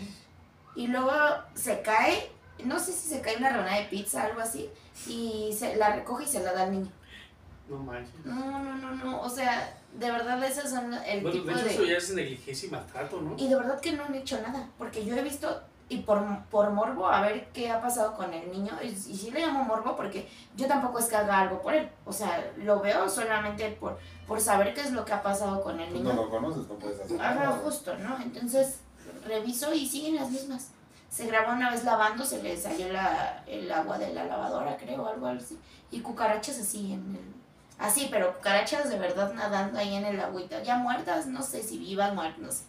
[0.76, 1.12] Y luego
[1.54, 2.32] se cae,
[2.64, 4.70] no sé si se cae una rebanada de pizza, algo así,
[5.08, 6.92] y se la recoge y se la da al niño.
[7.68, 8.14] No manches.
[8.24, 11.66] No, no, no, no, o sea, de verdad esos son el Bueno, tipo de hecho,
[11.66, 11.74] de...
[11.74, 13.34] eso ya es negligencia y maltrato, ¿no?
[13.38, 16.70] Y de verdad que no han hecho nada, porque yo he visto, y por, por
[16.70, 19.96] morbo, a ver qué ha pasado con el niño, y, y sí le llamo morbo
[19.96, 23.98] porque yo tampoco es que haga algo por él, o sea, lo veo solamente por,
[24.28, 26.14] por saber qué es lo que ha pasado con el niño.
[26.14, 27.52] no lo conoces, no puedes hacer Ajá, nada.
[27.64, 28.16] justo, ¿no?
[28.22, 28.78] Entonces,
[29.26, 30.70] reviso y siguen las mismas.
[31.16, 35.08] Se grabó una vez lavando, se le salió la, el agua de la lavadora, creo,
[35.08, 35.58] algo así.
[35.90, 37.34] Y cucarachas así en el...
[37.80, 40.62] Así, pero cucarachas de verdad nadando ahí en el agüita.
[40.62, 42.64] Ya muertas, no sé si vivas, muertas, no sé.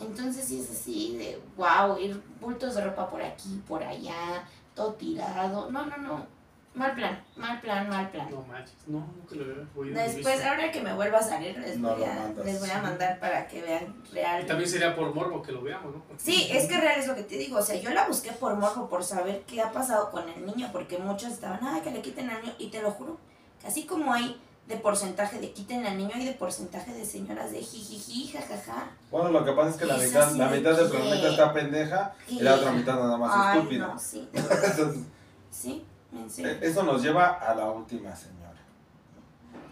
[0.00, 4.94] Entonces sí es así de, wow, ir bultos de ropa por aquí, por allá, todo
[4.94, 5.70] tirado.
[5.70, 6.26] No, no, no.
[6.78, 8.30] Mal plan, mal plan, mal plan.
[8.30, 8.76] No manches.
[8.86, 12.32] No, nunca lo había Después, ahora que me vuelva a salir, les, No voy, a,
[12.44, 14.44] les voy a mandar para que vean real.
[14.44, 16.02] Y también sería por morbo que lo veamos, ¿no?
[16.04, 17.58] Porque- Sí, es que real es lo que te digo.
[17.58, 20.68] O sea, yo la busqué por morbo, por saber qué ha pasado con el niño,
[20.72, 22.54] porque muchos estaban, ay, que le quiten al niño.
[22.58, 23.18] Y te lo juro,
[23.60, 27.50] que así como hay de porcentaje de quiten al niño, hay de porcentaje de señoras
[27.50, 28.86] de jijiji, jajaja.
[29.10, 32.14] Bueno, lo que pasa es que la Es mitad, la mitad del planeta está pendeja
[32.28, 33.86] y la otra mitad nada más Ay, estúpida.
[33.88, 34.28] no, sí.
[34.32, 35.02] Entonces,
[36.10, 36.52] Sí, En serio.
[36.52, 38.54] E- Eso nos lleva a la última señora.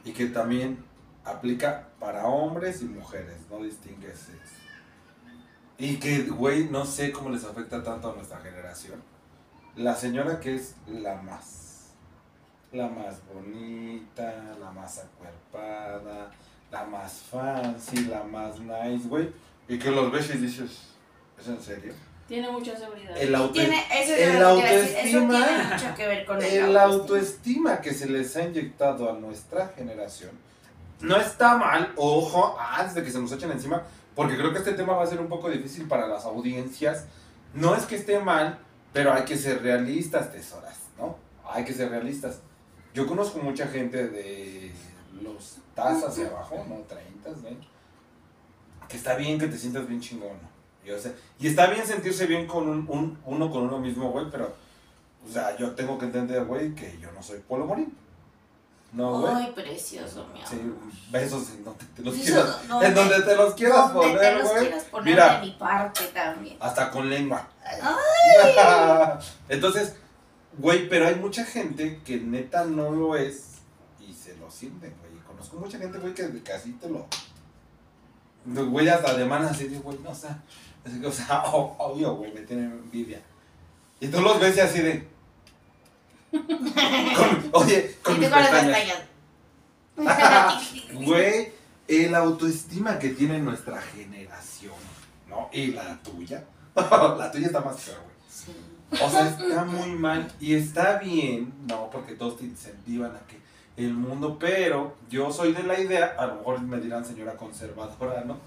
[0.05, 0.85] Y que también
[1.25, 4.55] aplica para hombres y mujeres, no distingue sexo.
[5.79, 9.03] Y que, güey, no sé cómo les afecta tanto a nuestra generación.
[9.75, 11.91] La señora que es la más.
[12.73, 16.31] La más bonita, la más acuerpada,
[16.71, 19.31] la más fancy, la más nice, güey.
[19.69, 20.95] Y que los ves y dices,
[21.39, 21.95] ¿es en serio?
[22.29, 23.17] Tiene mucha seguridad.
[23.17, 27.81] El auto- Tiene, eso es el autoestima- tiene mucho que ver con el, El autoestima
[27.81, 30.33] que se les ha inyectado a nuestra generación
[31.01, 33.83] no está mal, ojo, antes de que se nos echen encima,
[34.15, 37.05] porque creo que este tema va a ser un poco difícil para las audiencias.
[37.55, 38.59] No es que esté mal,
[38.93, 41.17] pero hay que ser realistas, tesoras, ¿no?
[41.49, 42.41] Hay que ser realistas.
[42.95, 44.73] Yo conozco mucha gente de
[45.23, 46.77] los tazas hacia abajo, ¿no?
[46.89, 47.57] 30, ¿no?
[48.89, 50.56] Que está bien que te sientas bien chingón, ¿no?
[50.87, 54.11] Y, o sea, y está bien sentirse bien con un, un- uno con uno mismo,
[54.13, 54.55] güey, pero,
[55.29, 57.93] o sea, yo tengo que entender, güey, que yo no soy Polo Morín.
[58.93, 59.35] No, güey.
[59.35, 60.49] Ay, precioso, mi amor.
[60.49, 60.73] Sí,
[61.11, 64.15] besos en donde te los Eso, quieras, donde- en donde te los quieras Donde te
[64.17, 64.61] poner, los güey.
[64.63, 65.35] quieras poner Mira.
[65.41, 66.57] de mi parte también.
[66.61, 67.49] Hasta con lengua.
[69.49, 69.97] Entonces,
[70.59, 73.57] güey, pero hay mucha gente que neta no lo es
[74.01, 75.13] y se lo sienten, güey.
[75.17, 77.07] Y Conozco mucha gente, güey, que casi te lo.
[78.47, 80.41] Güey, hasta alemanas así de, güey, no, o sea,
[80.87, 83.21] así que, o sea, obvio, güey, me tienen envidia.
[84.01, 85.07] Y tú los ves y así de.
[86.31, 89.03] con- oye, con Y mis pestañas.
[90.93, 91.53] Güey,
[91.89, 94.75] el autoestima que tiene nuestra generación,
[95.29, 95.49] ¿no?
[95.53, 96.45] Y la tuya.
[96.75, 98.17] la tuya está más fea, güey.
[98.29, 98.53] Sí.
[99.03, 103.37] O sea, está muy mal y está bien, no, porque todos te incentivan a que
[103.83, 108.25] el mundo, pero yo soy de la idea, a lo mejor me dirán señora conservadora,
[108.25, 108.39] ¿no?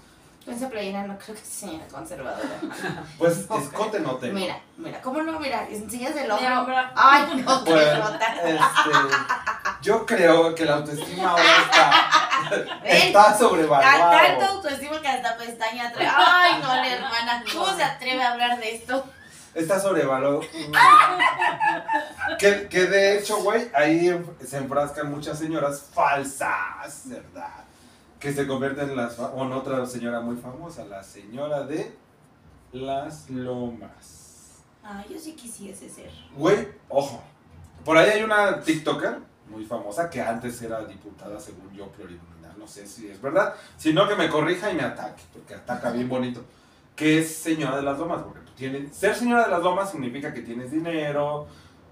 [0.46, 2.48] Esa playera no creo que sea señora conservadora.
[3.18, 4.34] Pues escote no tengo.
[4.34, 5.38] Mira, mira, ¿cómo no?
[5.38, 6.74] Mira, enseñas el De hombro.
[6.96, 8.26] Ay, no, qué Pues, nota.
[8.44, 8.90] este,
[9.82, 14.44] yo creo que la autoestima ahora está, está Tan- Tanto sobrevaluado.
[14.56, 16.08] autoestima que hasta pestaña trae.
[16.10, 17.44] Ay, no, la hermana.
[17.52, 19.04] ¿Cómo se atreve a hablar de esto?
[19.54, 20.40] Está sobrevaluado.
[22.38, 24.10] que, que de hecho, güey, ahí
[24.46, 27.64] se enfrascan muchas señoras falsas, ¿verdad?
[28.20, 29.18] Que se convierten en las...
[29.18, 31.96] en otra señora muy famosa, la señora de
[32.72, 34.62] las lomas.
[34.82, 36.10] Ay, yo sí quisiese ser.
[36.36, 37.22] Güey, ojo.
[37.84, 39.18] Por ahí hay una TikToker
[39.48, 42.58] muy famosa que antes era diputada, según yo, plurinominal.
[42.58, 43.54] No sé si es verdad.
[43.76, 46.44] Si no, que me corrija y me ataque, porque ataca bien bonito.
[46.94, 48.94] Que es señora de las lomas, porque tú tienes.
[48.94, 51.46] Ser señora de las lomas significa que tienes dinero,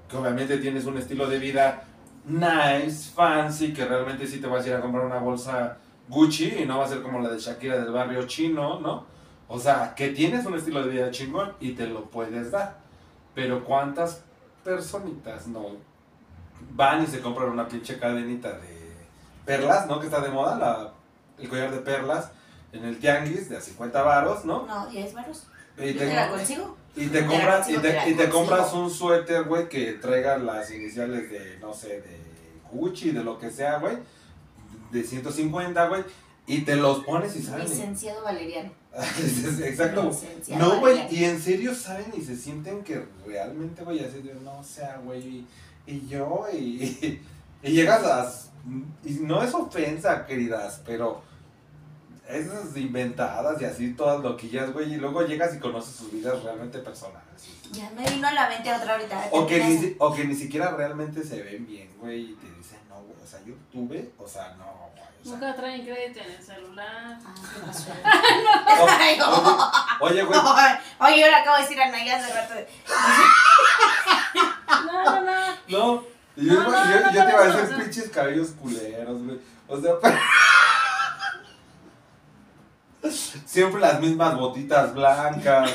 [0.08, 1.84] que obviamente tienes un estilo de vida
[2.26, 5.78] nice, fancy, que realmente sí te vas a ir a comprar una bolsa
[6.08, 9.06] Gucci y no va a ser como la de Shakira del barrio chino, ¿no?
[9.48, 12.78] O sea, que tienes un estilo de vida chingón y te lo puedes dar.
[13.34, 14.22] Pero ¿cuántas
[14.64, 15.76] personitas no
[16.72, 18.96] van y se compran una pinche cadenita de
[19.44, 20.00] perlas, ¿no?
[20.00, 20.92] Que está de moda, la,
[21.38, 22.30] el collar de perlas
[22.72, 24.66] en el tianguis de a 50 varos, ¿no?
[24.66, 25.46] No, 10 varos.
[25.78, 26.76] Y te, te la consigo.
[26.96, 30.70] y te compras, y te te, y te compras un suéter, güey, que traiga las
[30.70, 32.18] iniciales de, no sé, de
[32.72, 33.96] Gucci, de lo que sea, güey,
[34.90, 36.04] de 150, güey,
[36.46, 37.68] y te los pones y salen.
[37.68, 38.70] Licenciado Valeriano.
[39.64, 40.04] Exacto.
[40.04, 44.34] Licenciado No, güey, y en serio saben y se sienten que realmente, güey, así de,
[44.34, 45.44] no, o sea, güey,
[45.86, 47.20] y yo, y,
[47.62, 48.32] y llegas a,
[49.04, 51.22] y no es ofensa, queridas, pero
[52.28, 56.78] esas inventadas y así todas loquillas, güey, y luego llegas y conoces sus vidas realmente
[56.78, 57.24] personales.
[57.72, 59.28] Ya me vino a la mente otra ahorita.
[59.32, 62.78] O que, ni, o que ni siquiera realmente se ven bien, güey, y te dicen,
[62.98, 66.20] no, güey, o sea, yo tuve, o sea, no, güey, o sea, Nunca traen crédito
[66.20, 67.18] en el celular.
[67.24, 67.90] Ah, qué pasó.
[69.18, 70.06] no.
[70.06, 70.40] oye, güey,
[71.00, 72.54] Oye, yo le acabo de decir a Naya hace rato.
[74.86, 75.46] No, no, no.
[75.68, 76.04] No,
[76.36, 79.40] y yo, No, yo- no, yo te iba a decir pinches cabellos culeros, güey.
[79.66, 80.18] O sea, pero-
[83.46, 85.70] Siempre las mismas botitas blancas.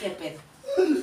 [0.00, 0.40] ¿Qué pedo?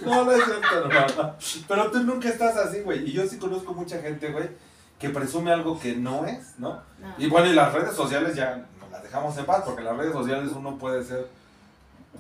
[0.06, 1.36] No, no es cierto, hermana.
[1.68, 3.08] Pero tú nunca estás así, güey.
[3.08, 4.50] Y yo sí conozco mucha gente, güey,
[4.98, 6.82] que presume algo que no es, ¿no?
[7.00, 7.14] No.
[7.18, 10.14] Y bueno, y las redes sociales ya nos las dejamos en paz, porque las redes
[10.14, 11.30] sociales uno puede ser.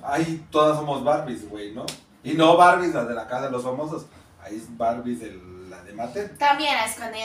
[0.03, 1.85] Ahí todas somos Barbies, güey, ¿no?
[2.23, 4.05] Y no Barbies, las de la casa de los famosos.
[4.41, 6.37] Ahí es Barbies de la de Mattel.
[6.37, 7.17] También es cuando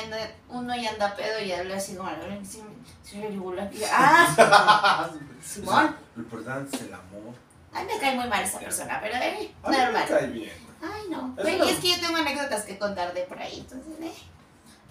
[0.49, 2.11] uno ya anda pedo y habla así como,
[2.43, 2.63] sí,
[3.03, 3.71] sí, regular.
[3.93, 5.11] Ah,
[5.43, 5.95] Simón.
[6.17, 7.35] Lo importante es el amor.
[7.75, 10.05] A mí me cae muy mal esa persona, pero eh, A mí me normal.
[10.09, 10.53] cae bien.
[10.83, 11.35] Ay, no.
[11.43, 14.13] Y es que yo tengo anécdotas que contar de por ahí, entonces, eh.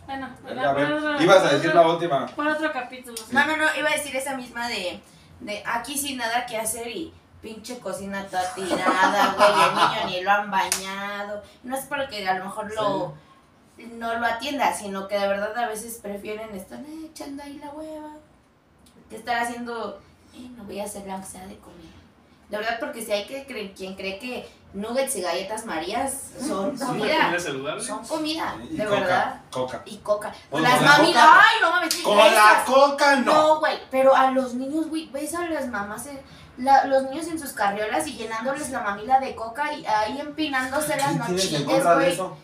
[0.06, 2.26] Bueno, Venga, a para ver, ibas a decir otro- la última.
[2.36, 3.16] Para otro capítulo.
[3.16, 3.24] sí.
[3.32, 5.00] No, no, no, iba a decir esa misma de,
[5.40, 10.22] de aquí sin nada que hacer y pinche cocina toda tirada, güey, el niño ni
[10.26, 11.42] lo han bañado.
[11.64, 13.14] No es porque a lo mejor lo
[13.78, 17.70] no lo atienda, sino que de verdad a veces prefieren estar "Eh, echando ahí la
[17.72, 18.12] hueva
[19.10, 20.00] que estar haciendo,
[20.34, 21.93] eh, no voy a hacer la sea de comida.
[22.54, 26.78] De verdad, porque si hay que creer, quien cree que nuggets y galletas marías son
[26.78, 27.36] Sí, comida,
[27.82, 29.42] son comida, Y de coca, verdad.
[29.50, 29.82] Coca.
[29.86, 30.32] Y coca.
[30.52, 31.96] Bueno, las mami, coca- ay, no mames.
[31.96, 33.34] Con la esas- coca no.
[33.34, 36.22] no, güey, pero a los niños, güey, ves a las mamás, en-
[36.58, 40.96] la- los niños en sus carriolas y llenándoles la mamila de coca y ahí empinándose
[40.96, 42.12] las ¿Qué tienes en nochitas, contra de güey.
[42.14, 42.38] eso?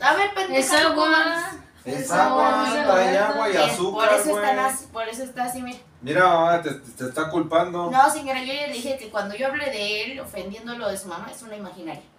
[0.00, 1.04] A ver, pendeja, Es no agua.
[1.04, 1.44] comas.
[1.84, 3.34] Es agua, trae agua.
[3.34, 4.44] agua y azúcar, por eso güey.
[4.44, 5.78] están así, por eso está así, mira.
[6.00, 7.90] Mira, mamá, te, te está culpando.
[7.90, 11.08] No, señora, yo ya le dije que cuando yo hable de él ofendiéndolo de su
[11.08, 12.02] mamá es una imaginaria.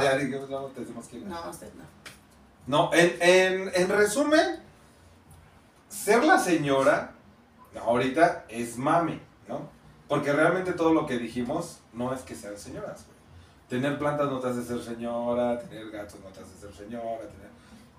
[0.00, 1.28] ya dije, no, te decimos quién es.
[1.28, 1.84] No, usted no.
[2.66, 4.60] No, en, en, en resumen,
[5.88, 7.12] ser la señora
[7.80, 9.68] ahorita es mame, ¿no?
[10.08, 13.16] Porque realmente todo lo que dijimos no es que sean señoras, güey.
[13.68, 17.55] Tener plantas no te hace ser señora, tener gatos no te hace ser señora, tener...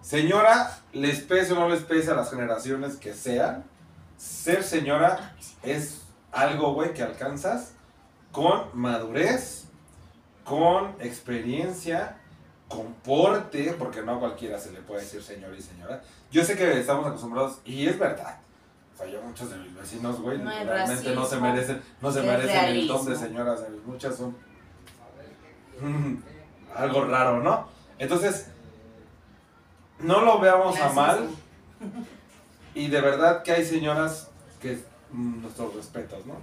[0.07, 3.65] Señora, les pese o no les pese a las generaciones que sean,
[4.15, 7.73] ser señora es algo, güey, que alcanzas
[8.31, 9.65] con madurez,
[10.45, 12.15] con experiencia,
[12.69, 16.01] con porte, porque no a cualquiera se le puede decir señor y señora.
[16.31, 18.37] Yo sé que estamos acostumbrados, y es verdad.
[18.95, 22.21] O sea, yo muchos de mis vecinos, güey, No realmente no se merecen, no se
[22.21, 24.37] merecen el don de señoras, muchas son
[26.77, 27.67] algo raro, ¿no?
[27.99, 28.51] Entonces,
[29.99, 31.29] no lo veamos a mal,
[32.73, 34.27] y de verdad que hay señoras
[34.61, 36.35] que mm, nuestros respetos, ¿no?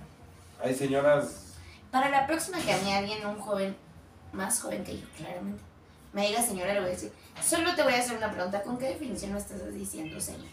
[0.63, 1.53] Hay señoras
[1.91, 3.77] Para la próxima que a mí alguien, un joven,
[4.33, 5.63] más joven que yo, claramente,
[6.13, 8.79] me diga señora, le voy a decir, solo te voy a hacer una pregunta, ¿con
[8.79, 10.47] qué definición me estás diciendo señor?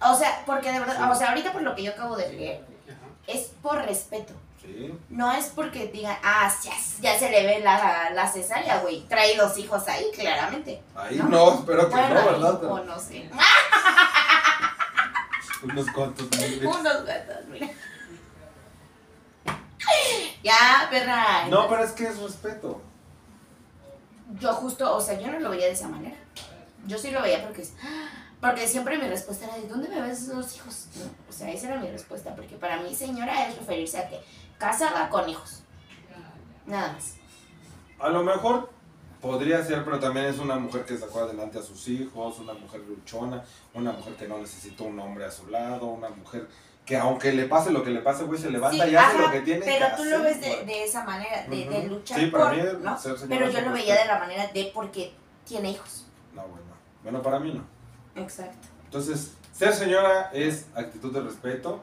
[0.00, 1.02] O sea, porque de verdad, Sí.
[1.10, 3.06] o sea, ahorita por lo que yo acabo de leer, Ajá.
[3.26, 4.34] es por respeto.
[4.66, 4.92] Sí.
[5.10, 9.06] No es porque digan, ah, ya, ya se le ve la, la cesárea, güey.
[9.06, 10.82] Trae dos hijos ahí, claramente.
[10.94, 11.28] Ahí ¿No?
[11.28, 12.64] no, espero que Bueno, no, ¿verdad?
[12.64, 13.30] o no sé.
[15.62, 16.64] unos cuantos miles.
[16.64, 17.68] Unos gatos, mira.
[20.42, 21.46] Ya, perra.
[21.48, 22.80] No, pero es que es respeto.
[24.38, 26.16] Yo justo, o sea, yo no lo veía de esa manera.
[26.86, 27.66] Yo sí lo veía porque,
[28.40, 30.86] porque siempre mi respuesta era, ¿de dónde me ves dos hijos?
[30.96, 34.20] No, o sea, esa era mi respuesta, porque para mí señora es referirse a que
[34.58, 35.62] casada con hijos.
[36.66, 37.14] Nada más.
[37.98, 38.70] A lo mejor
[39.20, 42.80] podría ser, pero también es una mujer que sacó adelante a sus hijos, una mujer
[42.80, 43.42] luchona,
[43.74, 46.48] una mujer que no necesita un hombre a su lado, una mujer
[46.84, 49.26] que aunque le pase lo que le pase, güey, se levanta Sí, y hace ajá,
[49.26, 52.50] lo que tiene Pero que tú lo ves de, esa manera, de, luchar Sí, para
[52.50, 52.98] por, mí ¿no?
[52.98, 55.12] ser señora Pero es yo lo veía de la manera de porque
[55.44, 56.06] tiene hijos.
[56.32, 56.66] No, bueno.
[57.02, 58.22] Bueno, para mí no.
[58.22, 58.68] Exacto.
[58.84, 61.82] Entonces, ser señora es actitud de respeto.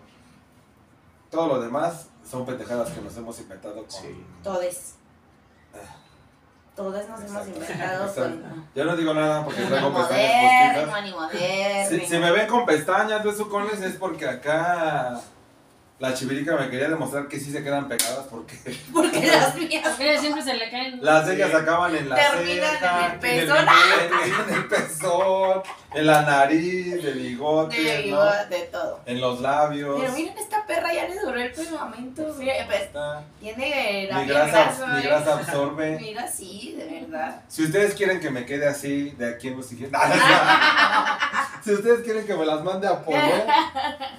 [1.33, 3.89] Todo lo demás son pendejadas que nos hemos inventado con...
[3.89, 4.23] Sí.
[4.43, 4.93] Todes.
[5.73, 5.95] Ah.
[6.75, 8.39] Todas nos hemos inventado Exacto.
[8.49, 8.67] con...
[8.75, 10.87] Ya no digo nada porque traigo pestañas postitas.
[10.87, 11.89] moderno, ni moderno.
[11.89, 15.19] Si, si me ven con pestañas de sucones es porque acá
[16.03, 18.55] la chivirica me quería demostrar que sí se quedan pegadas porque
[18.93, 20.99] Porque las mías Porque siempre se le caen.
[21.01, 23.57] las de ellas acaban en la Terminan ceja, en el pezón.
[23.57, 28.99] en, en el pezón, en la nariz, de bigote, de, de todo.
[29.05, 29.97] en los labios.
[30.01, 32.35] Pero miren, esta perra ya le duró el pegamento.
[32.37, 32.89] Mira, pues,
[33.39, 34.87] tiene la mi, piel grasa, grasa.
[34.87, 35.03] mi ¿eh?
[35.03, 35.97] grasa absorbe.
[36.01, 37.41] Mira, sí, de verdad.
[37.47, 40.01] Si ustedes quieren que me quede así de aquí en los siguientes.
[41.63, 43.45] si ustedes quieren que me las mande a polvo.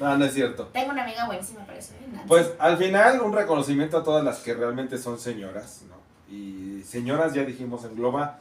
[0.00, 0.68] No, no es cierto.
[0.72, 2.06] Tengo una amiga buenísima ¿eh?
[2.12, 2.26] Nancy.
[2.28, 5.94] Pues al final un reconocimiento a todas las que realmente son señoras, ¿no?
[6.34, 8.40] Y señoras ya dijimos engloba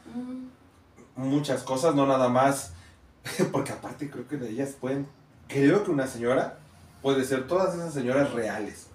[1.16, 2.72] muchas cosas, no nada más,
[3.52, 5.06] porque aparte creo que de ellas pueden,
[5.48, 6.58] creo que una señora
[7.02, 8.88] puede ser todas esas señoras reales.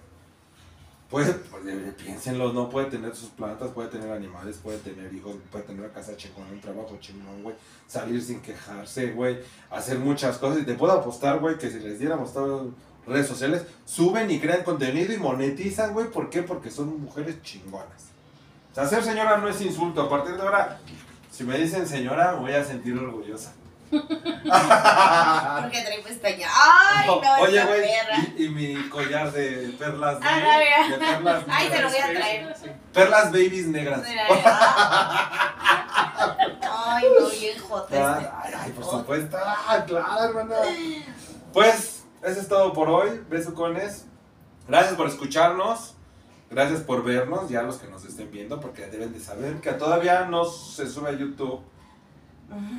[1.10, 2.68] Puede, pues, piénsenlo, ¿no?
[2.68, 6.46] Puede tener sus plantas, puede tener animales, puede tener hijos, puede tener una casa chingón,
[6.52, 7.56] un trabajo chingón, güey.
[7.88, 9.40] Salir sin quejarse, güey.
[9.70, 10.62] Hacer muchas cosas.
[10.62, 12.62] Y te puedo apostar, güey, que si les diéramos las
[13.10, 16.10] redes sociales, suben y crean contenido y monetizan, güey.
[16.10, 16.42] ¿Por qué?
[16.42, 18.10] Porque son mujeres chingonas.
[18.72, 20.02] O sea, ser señora no es insulto.
[20.02, 20.78] A partir de ahora,
[21.30, 23.52] si me dicen señora, me voy a sentir orgullosa.
[23.90, 26.46] Porque trae pestaña.
[26.54, 28.16] Ay, no, Oye, esta güey, perra.
[28.38, 30.88] y, y mi collar de perlas, Ah, de- no, mira.
[30.88, 31.92] de perlas Ay, te lo negras.
[31.92, 32.56] voy a traer.
[32.62, 32.68] Sí.
[32.92, 34.02] Perlas babies negras.
[36.72, 38.28] Ay, no, bien jota este.
[38.28, 39.36] Ah, Ay, ay, por supuesto.
[39.44, 40.56] Ah, claro, hermana.
[41.52, 41.89] Pues,
[42.22, 44.06] eso es todo por hoy, besucones.
[44.68, 45.94] Gracias por escucharnos.
[46.50, 50.24] Gracias por vernos, ya los que nos estén viendo, porque deben de saber que todavía
[50.24, 51.60] no se sube a YouTube.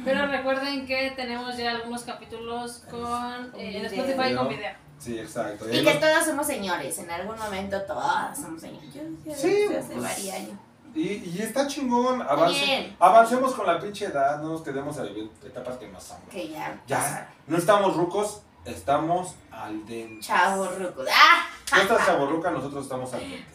[0.03, 3.85] Pero recuerden que tenemos ya algunos capítulos con, Con eh, en.
[3.85, 4.73] Spotify con video.
[4.99, 5.65] Sí, exacto.
[5.71, 8.93] Y que todos somos señores, en algún momento todos somos señores.
[8.93, 9.01] Yo
[9.33, 10.59] Sí, hace pues, varios años.
[10.93, 12.21] Y, y está chingón.
[12.21, 12.95] avance- bien.
[12.99, 14.41] avancemos con la pinche edad.
[14.41, 16.17] No nos quedemos a vivir etapas que no son.
[16.29, 16.77] Que ya.
[16.85, 20.25] Ya, no estamos rucos, estamos al dente.
[20.25, 21.03] Chavo ruco.
[21.11, 21.47] ¡Ah!
[21.69, 23.45] Tú estás chaborruca, nosotros estamos al dente.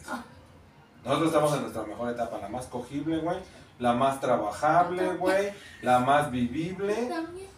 [1.05, 3.39] Nosotros estamos en nuestra mejor etapa, la más cogible, güey.
[3.79, 5.53] La más trabajable, güey.
[5.83, 7.11] La más vivible.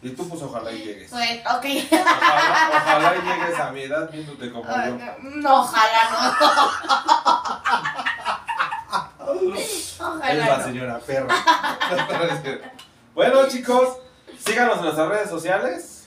[0.02, 1.10] Y tú, pues, ojalá y llegues.
[1.10, 1.64] Pues, ok.
[1.92, 4.98] Ojalá, ojalá y llegues a mi edad viéndote como yo.
[5.36, 7.38] No, ojalá no.
[10.28, 10.64] Es la no.
[10.64, 11.34] señora perra.
[13.14, 13.98] bueno, chicos,
[14.38, 15.97] síganos en nuestras redes sociales.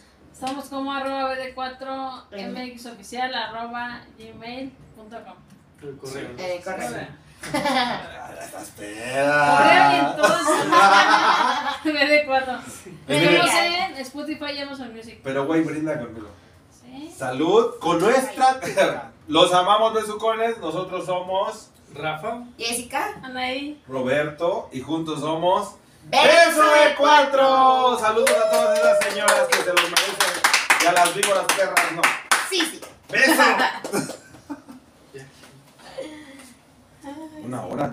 [0.42, 5.36] Estamos como arroba BD4 MX oficial arroba gmail.com.
[5.84, 6.30] El correo.
[6.36, 7.54] Eh, Correo y
[8.76, 10.00] perra.
[10.00, 10.48] entonces
[11.84, 12.60] BD4.
[12.66, 12.88] Es
[13.22, 13.92] Estamos bien.
[13.92, 15.20] en Spotify y Amazon Music.
[15.24, 16.30] Pero, güey, brinda conmigo.
[16.72, 17.14] ¿Sí?
[17.16, 19.12] Salud con nuestra tierra.
[19.28, 20.58] Los amamos, besucones.
[20.58, 22.46] Nosotros somos Rafa.
[22.58, 23.20] Jessica.
[23.22, 23.80] Anaí.
[23.88, 25.76] Roberto y juntos somos
[26.06, 27.98] Beso de cuatro.
[28.00, 30.42] Saludos a todas esas señoras que se los merecen.
[30.82, 32.02] Y a las víboras perras, no.
[32.50, 32.82] Sí, sí.
[33.10, 33.42] ¡Beso!
[37.44, 37.90] Una hora.